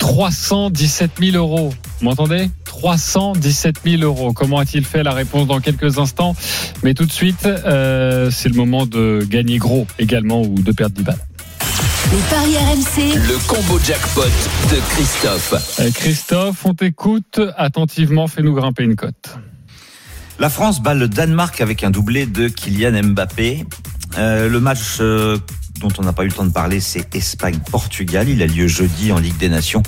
[0.00, 1.72] 317 000 euros.
[2.00, 2.50] Vous m'entendez?
[2.64, 4.32] 317 000 euros.
[4.32, 5.04] Comment a-t-il fait?
[5.04, 6.34] La réponse dans quelques instants.
[6.82, 10.96] Mais tout de suite, euh, c'est le moment de gagner gros également ou de perdre
[10.96, 11.18] 10 balles.
[12.10, 15.78] Les paris RMC, Le combo jackpot de Christophe.
[15.78, 18.26] Euh, Christophe, on t'écoute attentivement.
[18.26, 19.36] Fais-nous grimper une cote.
[20.40, 23.66] La France bat le Danemark avec un doublé de Kylian Mbappé.
[24.18, 25.36] Euh, le match euh,
[25.80, 28.28] dont on n'a pas eu le temps de parler, c'est Espagne-Portugal.
[28.28, 29.82] Il a lieu jeudi en Ligue des Nations.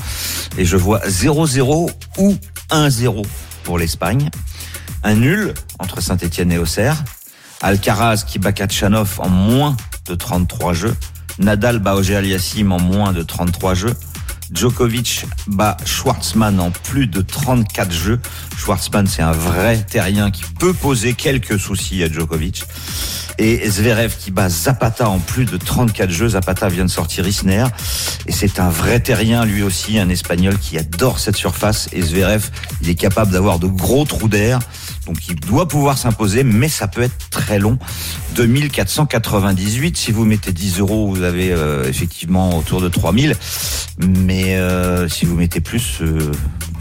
[0.58, 2.36] Et je vois 0-0 ou
[2.70, 3.24] 1-0
[3.62, 4.30] pour l'Espagne.
[5.04, 7.04] Un nul entre Saint-Etienne et Auxerre.
[7.60, 9.76] Alcaraz qui bat Kachanov en moins
[10.06, 10.96] de 33 jeux.
[11.38, 13.94] Nadal bat Auger Aliassime en moins de 33 jeux.
[14.52, 18.20] Djokovic bat Schwartzmann en plus de 34 jeux.
[18.56, 22.64] Schwartzmann, c'est un vrai terrien qui peut poser quelques soucis à Djokovic.
[23.38, 26.28] Et Zverev qui bat Zapata en plus de 34 jeux.
[26.30, 27.64] Zapata vient de sortir Isner.
[28.26, 31.88] Et c'est un vrai terrien, lui aussi, un Espagnol qui adore cette surface.
[31.92, 32.50] Et Zverev,
[32.82, 34.58] il est capable d'avoir de gros trous d'air.
[35.06, 37.78] Donc il doit pouvoir s'imposer, mais ça peut être très long.
[38.34, 43.36] 2498, si vous mettez 10 euros, vous avez euh, effectivement autour de 3000.
[43.98, 46.30] Mais euh, si vous mettez plus, euh,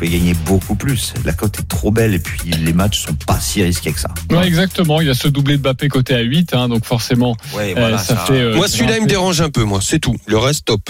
[0.06, 1.14] pouvez gagner beaucoup plus.
[1.26, 4.10] La cote est trop belle et puis les matchs sont pas si risqués que ça.
[4.32, 5.00] Ouais, exactement.
[5.02, 7.80] Il y a ce doublé de Mbappé côté à 8, hein, donc forcément, Ouais, euh,
[7.80, 8.34] voilà, ça, ça- fait.
[8.34, 9.80] euh, Moi, celui-là, il me dérange un peu, moi.
[9.82, 10.16] C'est tout.
[10.26, 10.90] Le reste, top.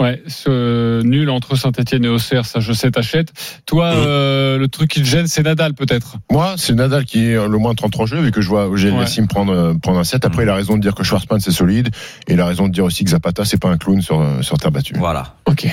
[0.00, 3.32] Ouais, ce nul entre Saint-Etienne et Auxerre, ça je sais, t'achètes.
[3.66, 3.96] Toi, Mm.
[3.98, 6.16] euh, le truc qui te gêne, c'est Nadal peut-être.
[6.30, 8.90] Moi, c'est Nadal qui est le moins de 33 jeux, vu que je vois Auger
[8.90, 9.04] Ouais.
[9.28, 10.24] Prendre, euh, prendre un set.
[10.24, 11.90] Après, il a raison de dire que Schwarzman, c'est solide.
[12.26, 14.40] Et il a raison de dire aussi que Zapata, c'est pas un clown sur, euh,
[14.42, 14.94] sur terre battue.
[14.96, 15.34] Voilà.
[15.46, 15.66] Ok,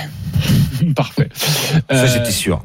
[0.96, 1.28] parfait.
[1.34, 2.62] Ça, Euh, j'étais sûr.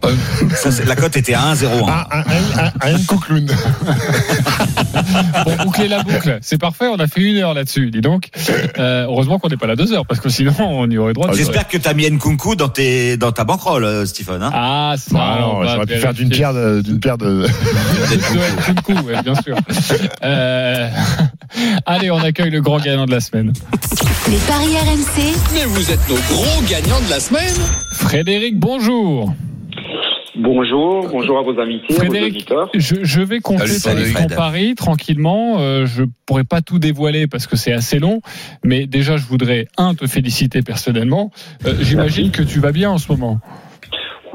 [0.55, 1.85] Ça, la cote était à 1-0.
[1.87, 3.47] Ah, un, un, un, un co-clown.
[5.43, 6.87] pour boucler la boucle, c'est parfait.
[6.87, 7.89] On a fait une heure là-dessus.
[7.91, 8.29] Dis donc.
[8.77, 11.27] Euh, heureusement qu'on n'est pas là deux heures, parce que sinon on y aurait droit.
[11.27, 14.41] de- J'espère que t'as mis Nkunku dans, tes, dans ta banquerolle, euh, Stephen.
[14.41, 15.15] Hein Ah, ça.
[15.15, 17.45] Ah on non, va j'aurais pu faire d'une pierre de, d'une pierre de.
[18.83, 19.55] Coup, ouais, bien sûr.
[20.23, 20.89] Euh,
[21.85, 23.53] Allez, on accueille le grand gagnant de la semaine.
[24.29, 27.53] les paris RMC, Mais vous êtes nos gros gagnants de la semaine.
[27.93, 29.31] Frédéric, bonjour.
[30.35, 32.69] Bonjour, bonjour à vos invités, à vos auditeurs.
[32.73, 34.35] je, je vais compter Salut, ton, salut, ton Fred.
[34.35, 35.57] pari tranquillement.
[35.59, 38.21] Euh, je pourrais pas tout dévoiler parce que c'est assez long,
[38.63, 41.31] mais déjà je voudrais un te féliciter personnellement.
[41.67, 43.41] Euh, J'imagine que tu vas bien en ce moment.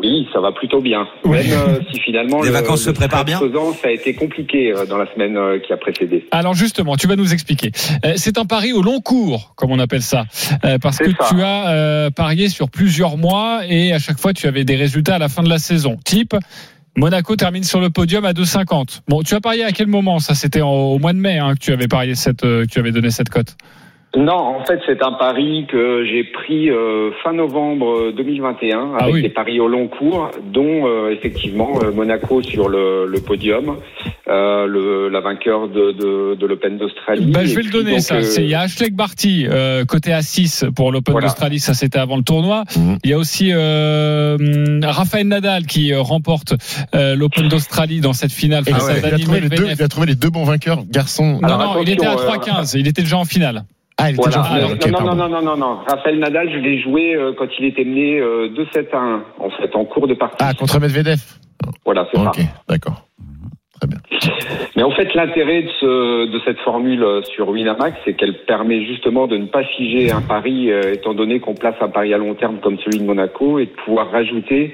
[0.01, 1.07] Oui, ça va plutôt bien.
[1.25, 1.39] Oui.
[1.39, 3.41] Même euh, si finalement Les le, vacances se préparent bien
[3.81, 6.27] ça a été compliqué euh, dans la semaine euh, qui a précédé.
[6.31, 7.73] Alors justement, tu vas nous expliquer.
[8.17, 10.25] C'est un pari au long cours, comme on appelle ça,
[10.81, 11.29] parce que ça.
[11.29, 15.19] tu as parié sur plusieurs mois et à chaque fois tu avais des résultats à
[15.19, 15.99] la fin de la saison.
[16.05, 16.35] Type.
[16.99, 19.03] Monaco termine sur le podium à 2,50.
[19.07, 20.19] Bon, tu as parié à quel moment?
[20.19, 22.81] Ça, c'était au mois de mai hein, que tu avais parié cette, euh, que tu
[22.81, 23.57] avais donné cette cote.
[24.17, 29.15] Non, en fait, c'est un pari que j'ai pris euh, fin novembre 2021 Ah avec
[29.17, 29.23] oui.
[29.23, 33.77] des paris au long cours, dont euh, effectivement euh, Monaco sur le, le podium,
[34.29, 37.27] euh, le, la vainqueur de, de, de l'Open d'Australie.
[37.27, 38.15] Bah, je vais le donner, donc, ça.
[38.17, 41.27] euh, C'est- Il y a Ashley Barty, euh, côté à 6 pour l'Open Voilà.
[41.29, 42.65] d'Australie, ça c'était avant le tournoi.
[42.77, 42.97] Mhm.
[43.05, 44.39] Il y a aussi euh,
[44.85, 46.55] Rafael Nadal qui euh, remporte
[46.95, 49.89] euh, l'Open d'Australie dans cette finale face il, à a trouvé les deux, il a
[49.89, 51.39] trouvé les deux bons vainqueurs, garçons.
[51.43, 53.65] Non, Alors, non, il était à attention, euh, 3-15, il était déjà en finale.
[53.99, 54.41] Ah, était Voilà.
[54.43, 55.79] Alors, ok, non, non, non, non, non, non.
[55.89, 59.51] Raphaël Nadal, je l'ai joué euh, quand il était mené euh, 2-7 à 1, en
[59.51, 60.37] fait, en cours de partie.
[60.41, 61.19] Ah, contre Medvedev.
[61.85, 62.43] Voilà, c'est Ok, ça.
[62.69, 63.03] d'accord.
[63.81, 63.99] Très bien.
[64.77, 68.85] Mais en fait, l'intérêt de, ce, de cette formule euh, sur Winamax, c'est qu'elle permet
[68.87, 72.19] justement de ne pas figer un pari, euh, étant donné qu'on place un pari à
[72.19, 74.73] long terme comme celui de Monaco, et de pouvoir rajouter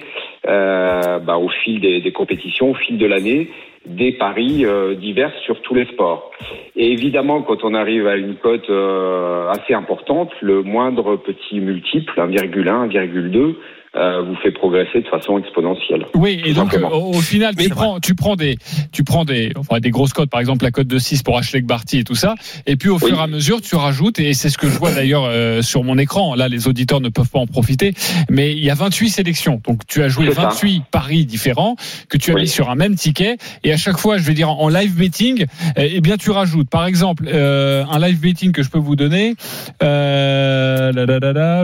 [0.48, 3.48] euh, bah, au fil des, des compétitions, au fil de l'année,
[3.86, 6.30] des paris euh, divers sur tous les sports.
[6.76, 12.12] Et évidemment, quand on arrive à une cote euh, assez importante, le moindre petit multiple,
[12.16, 13.54] 1,1, 1,2,
[13.96, 16.06] euh, vous fait progresser de façon exponentielle.
[16.14, 18.56] Oui, et donc euh, au, final, tu prends, tu prends des,
[18.92, 21.60] tu prends des, enfin des grosses cotes, par exemple la cote de 6 pour Ashley
[21.60, 22.34] Barty et tout ça,
[22.66, 23.08] et puis au Oui.
[23.08, 25.84] fur et à mesure, tu rajoutes, et c'est ce que je vois d'ailleurs euh, sur
[25.84, 26.34] mon écran.
[26.34, 27.94] Là, les auditeurs ne peuvent pas en profiter,
[28.28, 30.48] mais il y a 28 sélections, donc tu as joué C'est ça.
[30.48, 31.76] 28 paris différents
[32.08, 32.42] que tu as Oui.
[32.42, 35.46] mis sur un même ticket, et à chaque fois, je vais dire en live betting,
[35.78, 38.96] euh, eh bien tu rajoutes, par exemple, euh, un live betting que je peux vous
[38.96, 39.34] donner.
[39.82, 40.92] Euh,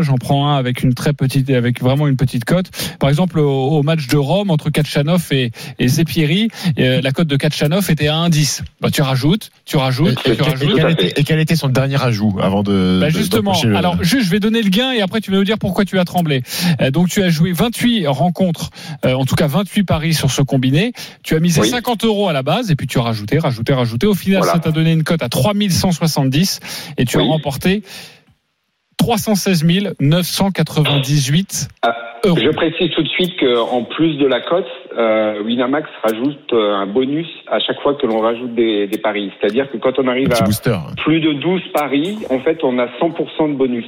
[0.03, 2.67] j'en prends un avec une très petite, avec vraiment une petite cote.
[2.99, 6.49] Par exemple, au, au match de Rome entre Kachanov et, et Zepieri,
[6.79, 8.61] euh, la cote de Kachanov était à 1,10.
[8.81, 10.75] Bah, tu rajoutes, tu rajoutes, Et, tu et rajoutes.
[10.77, 12.99] quel était, et quel était son dernier ajout avant de.
[13.01, 15.45] Bah justement, le- alors juste, je vais donner le gain et après tu vas nous
[15.45, 16.43] dire pourquoi tu as tremblé.
[16.81, 18.71] Euh, donc tu as joué 28 rencontres,
[19.05, 20.93] euh, en tout cas 28 paris sur ce combiné.
[21.23, 21.69] Tu as misé Oui.
[21.69, 24.07] 50 euros à la base et puis tu as rajouté, rajouté, rajouté.
[24.07, 24.53] Au final, Voilà.
[24.55, 26.61] ça t'a donné une cote à 3170
[26.99, 27.83] et tu as remporté
[29.01, 29.65] 316
[30.01, 31.95] 998 Ah,
[32.25, 32.39] euros.
[32.43, 36.87] Je précise tout de suite qu'en plus de la cote, euh, Winamax rajoute euh, un
[36.87, 39.31] bonus à chaque fois que l'on rajoute des, des paris.
[39.41, 40.77] C'est-à-dire que quand on arrive à booster.
[40.99, 43.87] plus de 12 paris, en fait, on a 100% de bonus.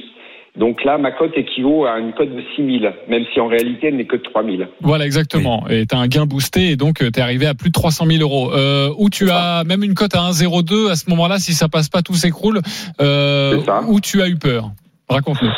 [0.55, 3.95] Donc là, ma cote équivaut à une cote de 6000, même si en réalité, elle
[3.97, 4.67] n'est que de 3000.
[4.81, 5.65] Voilà, exactement.
[5.67, 8.05] Et tu as un gain boosté et donc tu es arrivé à plus de 300
[8.05, 8.51] 000 euros.
[8.53, 11.89] Euh, où tu as même une cote à 1,02 à ce moment-là, si ça passe
[11.89, 12.59] pas, tout s'écroule.
[13.01, 13.81] Euh, C'est ça.
[13.87, 14.69] où tu as eu peur
[15.13, 15.49] Raconte-nous.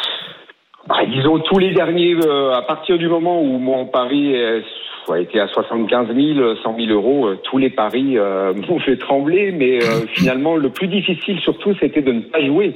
[0.89, 4.63] Ah, disons, tous les derniers, euh, à partir du moment où mon pari est-
[5.11, 8.97] a été à 75 000, 100 000 euros, euh, tous les paris euh, m'ont fait
[8.97, 12.75] trembler, mais euh, finalement, le plus difficile surtout, c'était de ne pas jouer.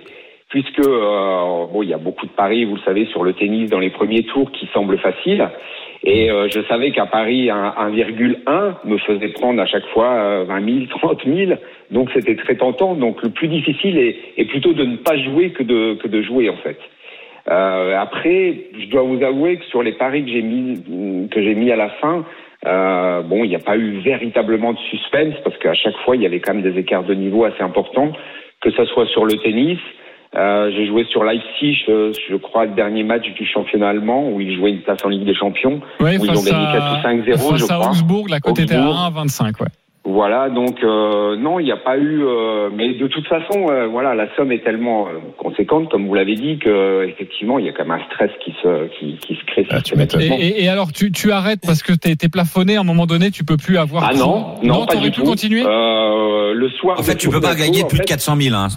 [0.49, 3.69] Puisque euh, bon, il y a beaucoup de paris, vous le savez, sur le tennis
[3.69, 5.47] dans les premiers tours qui semblent faciles.
[6.03, 10.43] Et euh, je savais qu'un pari à 1,1 me faisait prendre à chaque fois euh,
[10.47, 11.51] 20 000, 30 000.
[11.91, 12.95] Donc c'était très tentant.
[12.95, 16.21] Donc le plus difficile est, est plutôt de ne pas jouer que de, que de
[16.21, 16.79] jouer en fait.
[17.49, 21.55] Euh, après, je dois vous avouer que sur les paris que j'ai mis que j'ai
[21.55, 22.23] mis à la fin,
[22.65, 26.21] euh, bon, il n'y a pas eu véritablement de suspense parce qu'à chaque fois il
[26.21, 28.11] y avait quand même des écarts de niveau assez importants,
[28.61, 29.79] que ça soit sur le tennis.
[30.35, 34.39] Euh, j'ai joué sur Leipzig, euh, je crois, le dernier match du championnat allemand où
[34.39, 36.93] ils jouaient une place en Ligue des Champions, Ouais, où ils ont gagné 4 à,
[36.93, 37.89] ou 5-0, je à crois.
[37.89, 39.23] Augsbourg, la cote était à Augsbourg.
[39.25, 39.59] 1,25.
[39.61, 39.67] Ouais.
[40.05, 42.23] Voilà, donc euh, non, il n'y a pas eu.
[42.23, 46.13] euh, mais de toute façon, euh, voilà, la somme est tellement euh, conséquente, comme vous
[46.13, 49.35] l'avez dit, que effectivement, il y a quand même un stress qui se qui, qui
[49.35, 50.21] se crée Ah, tu m'étonnes.
[50.21, 53.05] Et, et- et alors, tu, tu arrêtes parce que t'es es plafonné à un moment
[53.07, 54.03] donné, tu peux plus avoir.
[54.09, 55.27] Ah non, non, pas t'aurais du pu tout.
[55.27, 55.63] continuer?
[55.65, 56.99] Euh, le soir.
[56.99, 58.67] En fait, tu peux pas gagner plus de fait, 400 000, hein,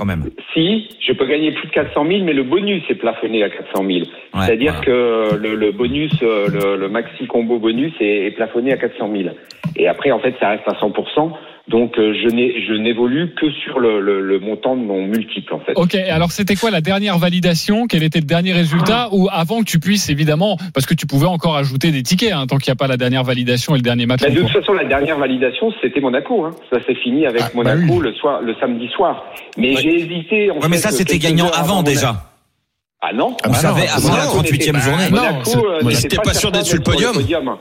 [0.00, 0.24] quand même.
[0.54, 3.84] Si, je peux gagner plus de 400 000, mais le bonus est plafonné à 400
[3.86, 3.88] 000.
[3.88, 4.06] Ouais,
[4.46, 4.86] C'est-à-dire voilà.
[4.86, 9.10] que le, le bonus, euh, le, le maxi combo bonus est, est plafonné à 400
[9.14, 9.34] 000.
[9.76, 11.32] Et après, en fait, ça reste à 100%
[11.68, 15.72] Donc, euh, je n'évolue que sur le, le, le montant de mon multiple, en fait.
[15.76, 17.86] Ok, alors c'était quoi la dernière validation?
[17.86, 19.08] Quel était le dernier résultat?
[19.12, 22.46] Ou avant que tu puisses, évidemment, parce que tu pouvais encore ajouter des tickets, hein,
[22.48, 24.50] tant qu'il n'y a pas la dernière validation et le dernier match Bah, de toute
[24.50, 26.44] façon, la dernière validation, c'était Monaco.
[26.44, 26.50] Hein.
[26.72, 27.98] Ça s'est fini avec Ah, bah Monaco oui.
[28.02, 29.24] le soir, le samedi soir.
[29.56, 29.82] Mais Ouais.
[29.82, 30.50] j'ai hésité.
[30.50, 32.24] En Ouais, mais ça, c'était gagnant avant déjà.
[33.02, 35.08] Ah non Ah On bah savait avant la on 38e était- journée.
[35.10, 37.14] Non, c'est- euh, n'était j'étais pas sûr d'être sur le podium.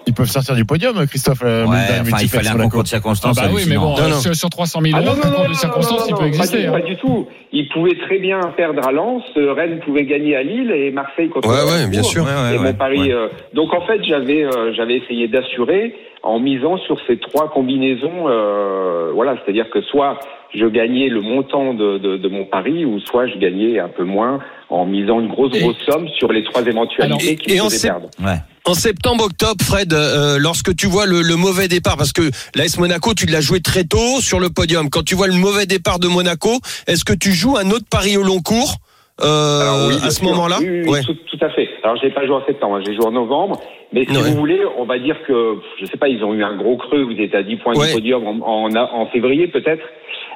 [0.06, 1.44] Ils peuvent sortir du podium, Christophe.
[1.46, 3.38] euh, Ouais, Mulder, enfin, il fallait un concours de Ah circonstances.
[3.38, 4.20] bah oui, mais bon, Non, non.
[4.20, 6.18] sur, sur 300 000 Ah euros, non, un non, concours non, de circonstances, il non,
[6.18, 6.58] peut pas exister.
[6.64, 6.72] du- hein.
[6.74, 7.28] Pas du tout.
[7.54, 11.30] Il pouvait très bien perdre à Lens, euh, Rennes pouvait gagner à Lille et Marseille
[11.30, 12.26] contre Ouais, ouais, bien sûr.
[12.26, 13.00] Ouais, ouais, et ouais, mon pari.
[13.00, 13.12] ouais.
[13.14, 18.28] euh, donc en fait, j'avais euh, j'avais essayé d'assurer en misant sur ces trois combinaisons.
[18.28, 20.20] euh, voilà, c'est-à-dire que soit
[20.54, 24.04] je gagnais le montant de, de, de mon pari, ou soit je gagnais un peu
[24.04, 24.40] moins
[24.70, 27.58] en misant une grosse Et- grosse somme sur les trois éventualités Alors, et- qui et
[27.58, 28.10] me en faisaient sept- perdre.
[28.24, 28.38] Ouais.
[28.66, 32.24] En septembre, octobre, Fred, euh, lorsque tu vois le, le mauvais départ, parce que
[32.56, 34.90] l'AS Monaco, tu l'as joué très tôt sur le podium.
[34.90, 36.52] Quand tu vois le mauvais départ de Monaco,
[36.88, 38.76] est-ce que tu joues un autre pari au long cours
[39.22, 41.02] euh, Alors, oui, bien à ce moment-là Oui, oui, oui, Ouais.
[41.04, 41.68] tout, tout à fait.
[41.84, 43.60] Alors, j'ai pas joué en septembre, hein, j'ai joué en novembre.
[43.92, 44.30] Mais si Ouais.
[44.30, 47.04] vous voulez, on va dire que, je sais pas, ils ont eu un gros creux.
[47.04, 47.88] Vous êtes à 10 points Ouais.
[47.88, 49.82] du podium en, en, en février, peut-être.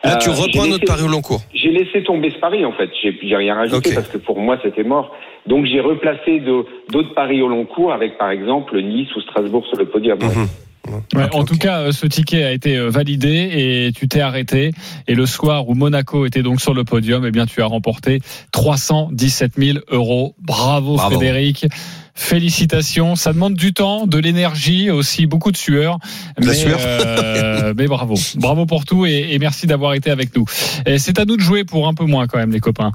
[0.04, 1.42] Là, tu Euh, reprends notre laissé- pari au long cours.
[1.54, 2.90] J'ai laissé tomber ce pari, en fait.
[3.02, 5.16] J'ai j'ai rien rajouté parce que pour moi, c'était mort.
[5.48, 9.66] Donc, j'ai replacé de- d'autres paris au long cours avec, par exemple, Nice ou Strasbourg
[9.68, 10.20] sur le podium.
[10.20, 10.28] ouais.
[11.16, 14.72] Ouais, en tout cas, ce ticket a été euh, validé et tu t'es arrêté.
[15.08, 18.20] Et le soir où Monaco était donc sur le podium, eh bien, tu as remporté
[18.52, 20.36] 317 000 euros.
[20.42, 21.16] Bravo, Bravo.
[21.16, 21.68] Frédéric.
[22.16, 23.16] Félicitations.
[23.16, 26.00] Ça demande du temps, de l'énergie, aussi beaucoup de sueur.
[26.38, 26.80] De la mais, sueur.
[26.82, 28.16] euh, mais bravo.
[28.36, 30.46] Bravo pour tout et, et merci d'avoir été avec nous.
[30.98, 32.92] C'est à nous de jouer pour un peu moins quand même, les copains.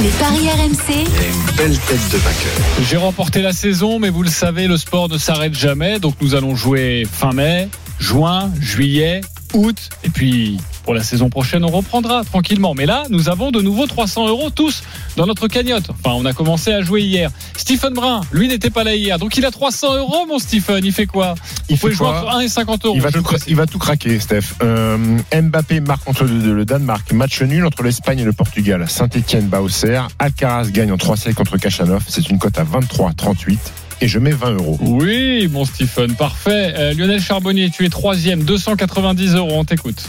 [0.00, 2.52] Les paris RMC, Une belle tête de vainqueur.
[2.88, 5.98] J'ai remporté la saison, mais vous le savez, le sport ne s'arrête jamais.
[5.98, 7.68] Donc nous allons jouer fin mai,
[8.00, 9.20] juin, juillet,
[9.54, 9.76] août.
[10.02, 12.74] Et puis pour la saison prochaine, on reprendra tranquillement.
[12.74, 14.82] Mais là, nous avons de nouveau 300 euros tous
[15.16, 15.90] dans notre cagnotte.
[15.90, 17.30] Enfin, on a commencé à jouer hier.
[17.56, 19.18] Stephen Brun, lui n'était pas là hier.
[19.18, 20.84] Donc il a 300 euros, mon Stephen.
[20.84, 21.34] Il fait quoi?
[21.68, 22.96] Il fait jouer entre 1 et 50 euros.
[22.96, 24.54] Il va, tout, il va craquer, Steph.
[24.62, 24.96] Euh,
[25.32, 27.12] Mbappé marque contre le, le Danemark.
[27.12, 28.84] Match nul entre l'Espagne et le Portugal.
[28.88, 30.08] Saint-Etienne bat Auxerre.
[30.18, 32.04] Alcaraz gagne en 3-7 contre Kachanov.
[32.08, 33.58] C'est une cote à 23-38.
[34.00, 34.78] Et je mets 20 euros.
[34.80, 36.74] Oui, mon Stephen, parfait.
[36.76, 39.52] Euh, Lionel Charbonnier, tu es troisième, 290 euros.
[39.52, 40.08] On t'écoute.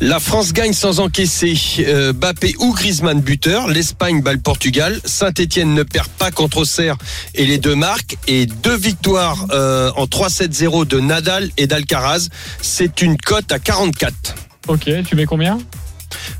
[0.00, 1.56] La France gagne sans encaisser.
[1.80, 3.68] Euh, Bappé ou Griezmann buteur.
[3.68, 5.00] L'Espagne bat le Portugal.
[5.04, 6.96] Saint-Etienne ne perd pas contre Auxerre
[7.34, 8.16] et les deux marques.
[8.26, 12.28] Et deux victoires euh, en 3-7-0 de Nadal et d'Alcaraz.
[12.60, 14.34] C'est une cote à 44.
[14.68, 15.58] Ok, tu mets combien?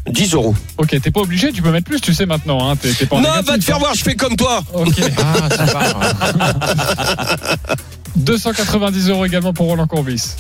[0.09, 0.55] 10 euros.
[0.79, 2.69] Ok, t'es pas obligé, tu peux mettre plus, tu sais maintenant.
[2.71, 3.79] Hein, pas Non, négatif, va te faire hein.
[3.79, 4.63] voir, je fais comme toi.
[4.73, 5.01] Ok.
[5.19, 7.57] Ah, ça va.
[8.17, 10.35] 290 euros également pour Roland Courbis.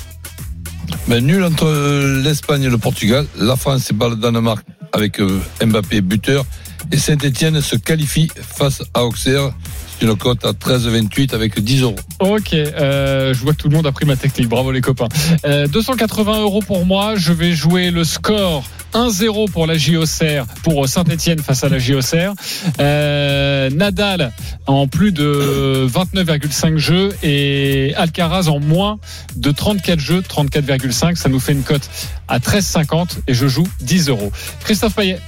[1.08, 3.26] Mais nul entre euh, l'Espagne et le Portugal.
[3.38, 6.44] La France bat le Danemark avec euh, Mbappé buteur.
[6.90, 9.52] Et Saint-Etienne se qualifie face à Auxerre.
[9.98, 11.96] C'est une cote à 13,28 avec 10 euros.
[12.18, 14.48] Ok, euh, je vois que tout le monde a pris ma technique.
[14.48, 15.08] Bravo les copains.
[15.46, 17.14] Euh, 280 euros pour moi.
[17.16, 22.34] Je vais jouer le score 1-0 pour la JOCR, pour Saint-Etienne face à la JOCR.
[22.80, 24.32] Euh, Nadal
[24.66, 28.98] en plus de 29,5 jeux et Alcaraz en moins
[29.36, 31.16] de 34 jeux, 34,5.
[31.16, 31.88] Ça nous fait une cote
[32.28, 34.32] à 13,50 et je joue 10 euros.
[34.64, 35.20] Christophe Payet.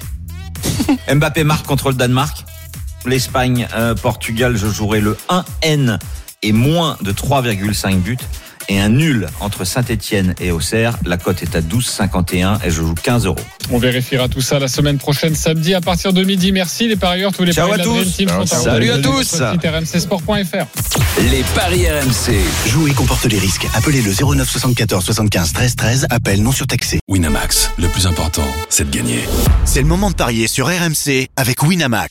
[1.14, 2.44] Mbappé marque contre le Danemark.
[3.06, 5.98] L'Espagne, euh, Portugal, je jouerai le 1N
[6.42, 8.16] et moins de 3,5 buts.
[8.68, 10.96] Et un nul entre Saint-Etienne et Auxerre.
[11.04, 13.36] La cote est à 12,51 et je joue 15 euros.
[13.70, 16.52] On vérifiera tout ça la semaine prochaine, samedi à partir de midi.
[16.52, 18.16] Merci les parieurs, tous les Ciao paris à de la Dream tous.
[18.16, 18.60] Team Ciao, sont ciao.
[18.60, 19.22] en Salut à tous.
[19.24, 21.20] site rmcsport.fr.
[21.30, 22.34] Les paris RMC.
[22.68, 23.66] Jouer comporte les risques.
[23.74, 26.06] Appelez le 09 74 75 13 13.
[26.10, 27.00] Appel non surtaxé.
[27.08, 29.20] Winamax, le plus important, c'est de gagner.
[29.64, 32.10] C'est le moment de parier sur RMC avec Winamax.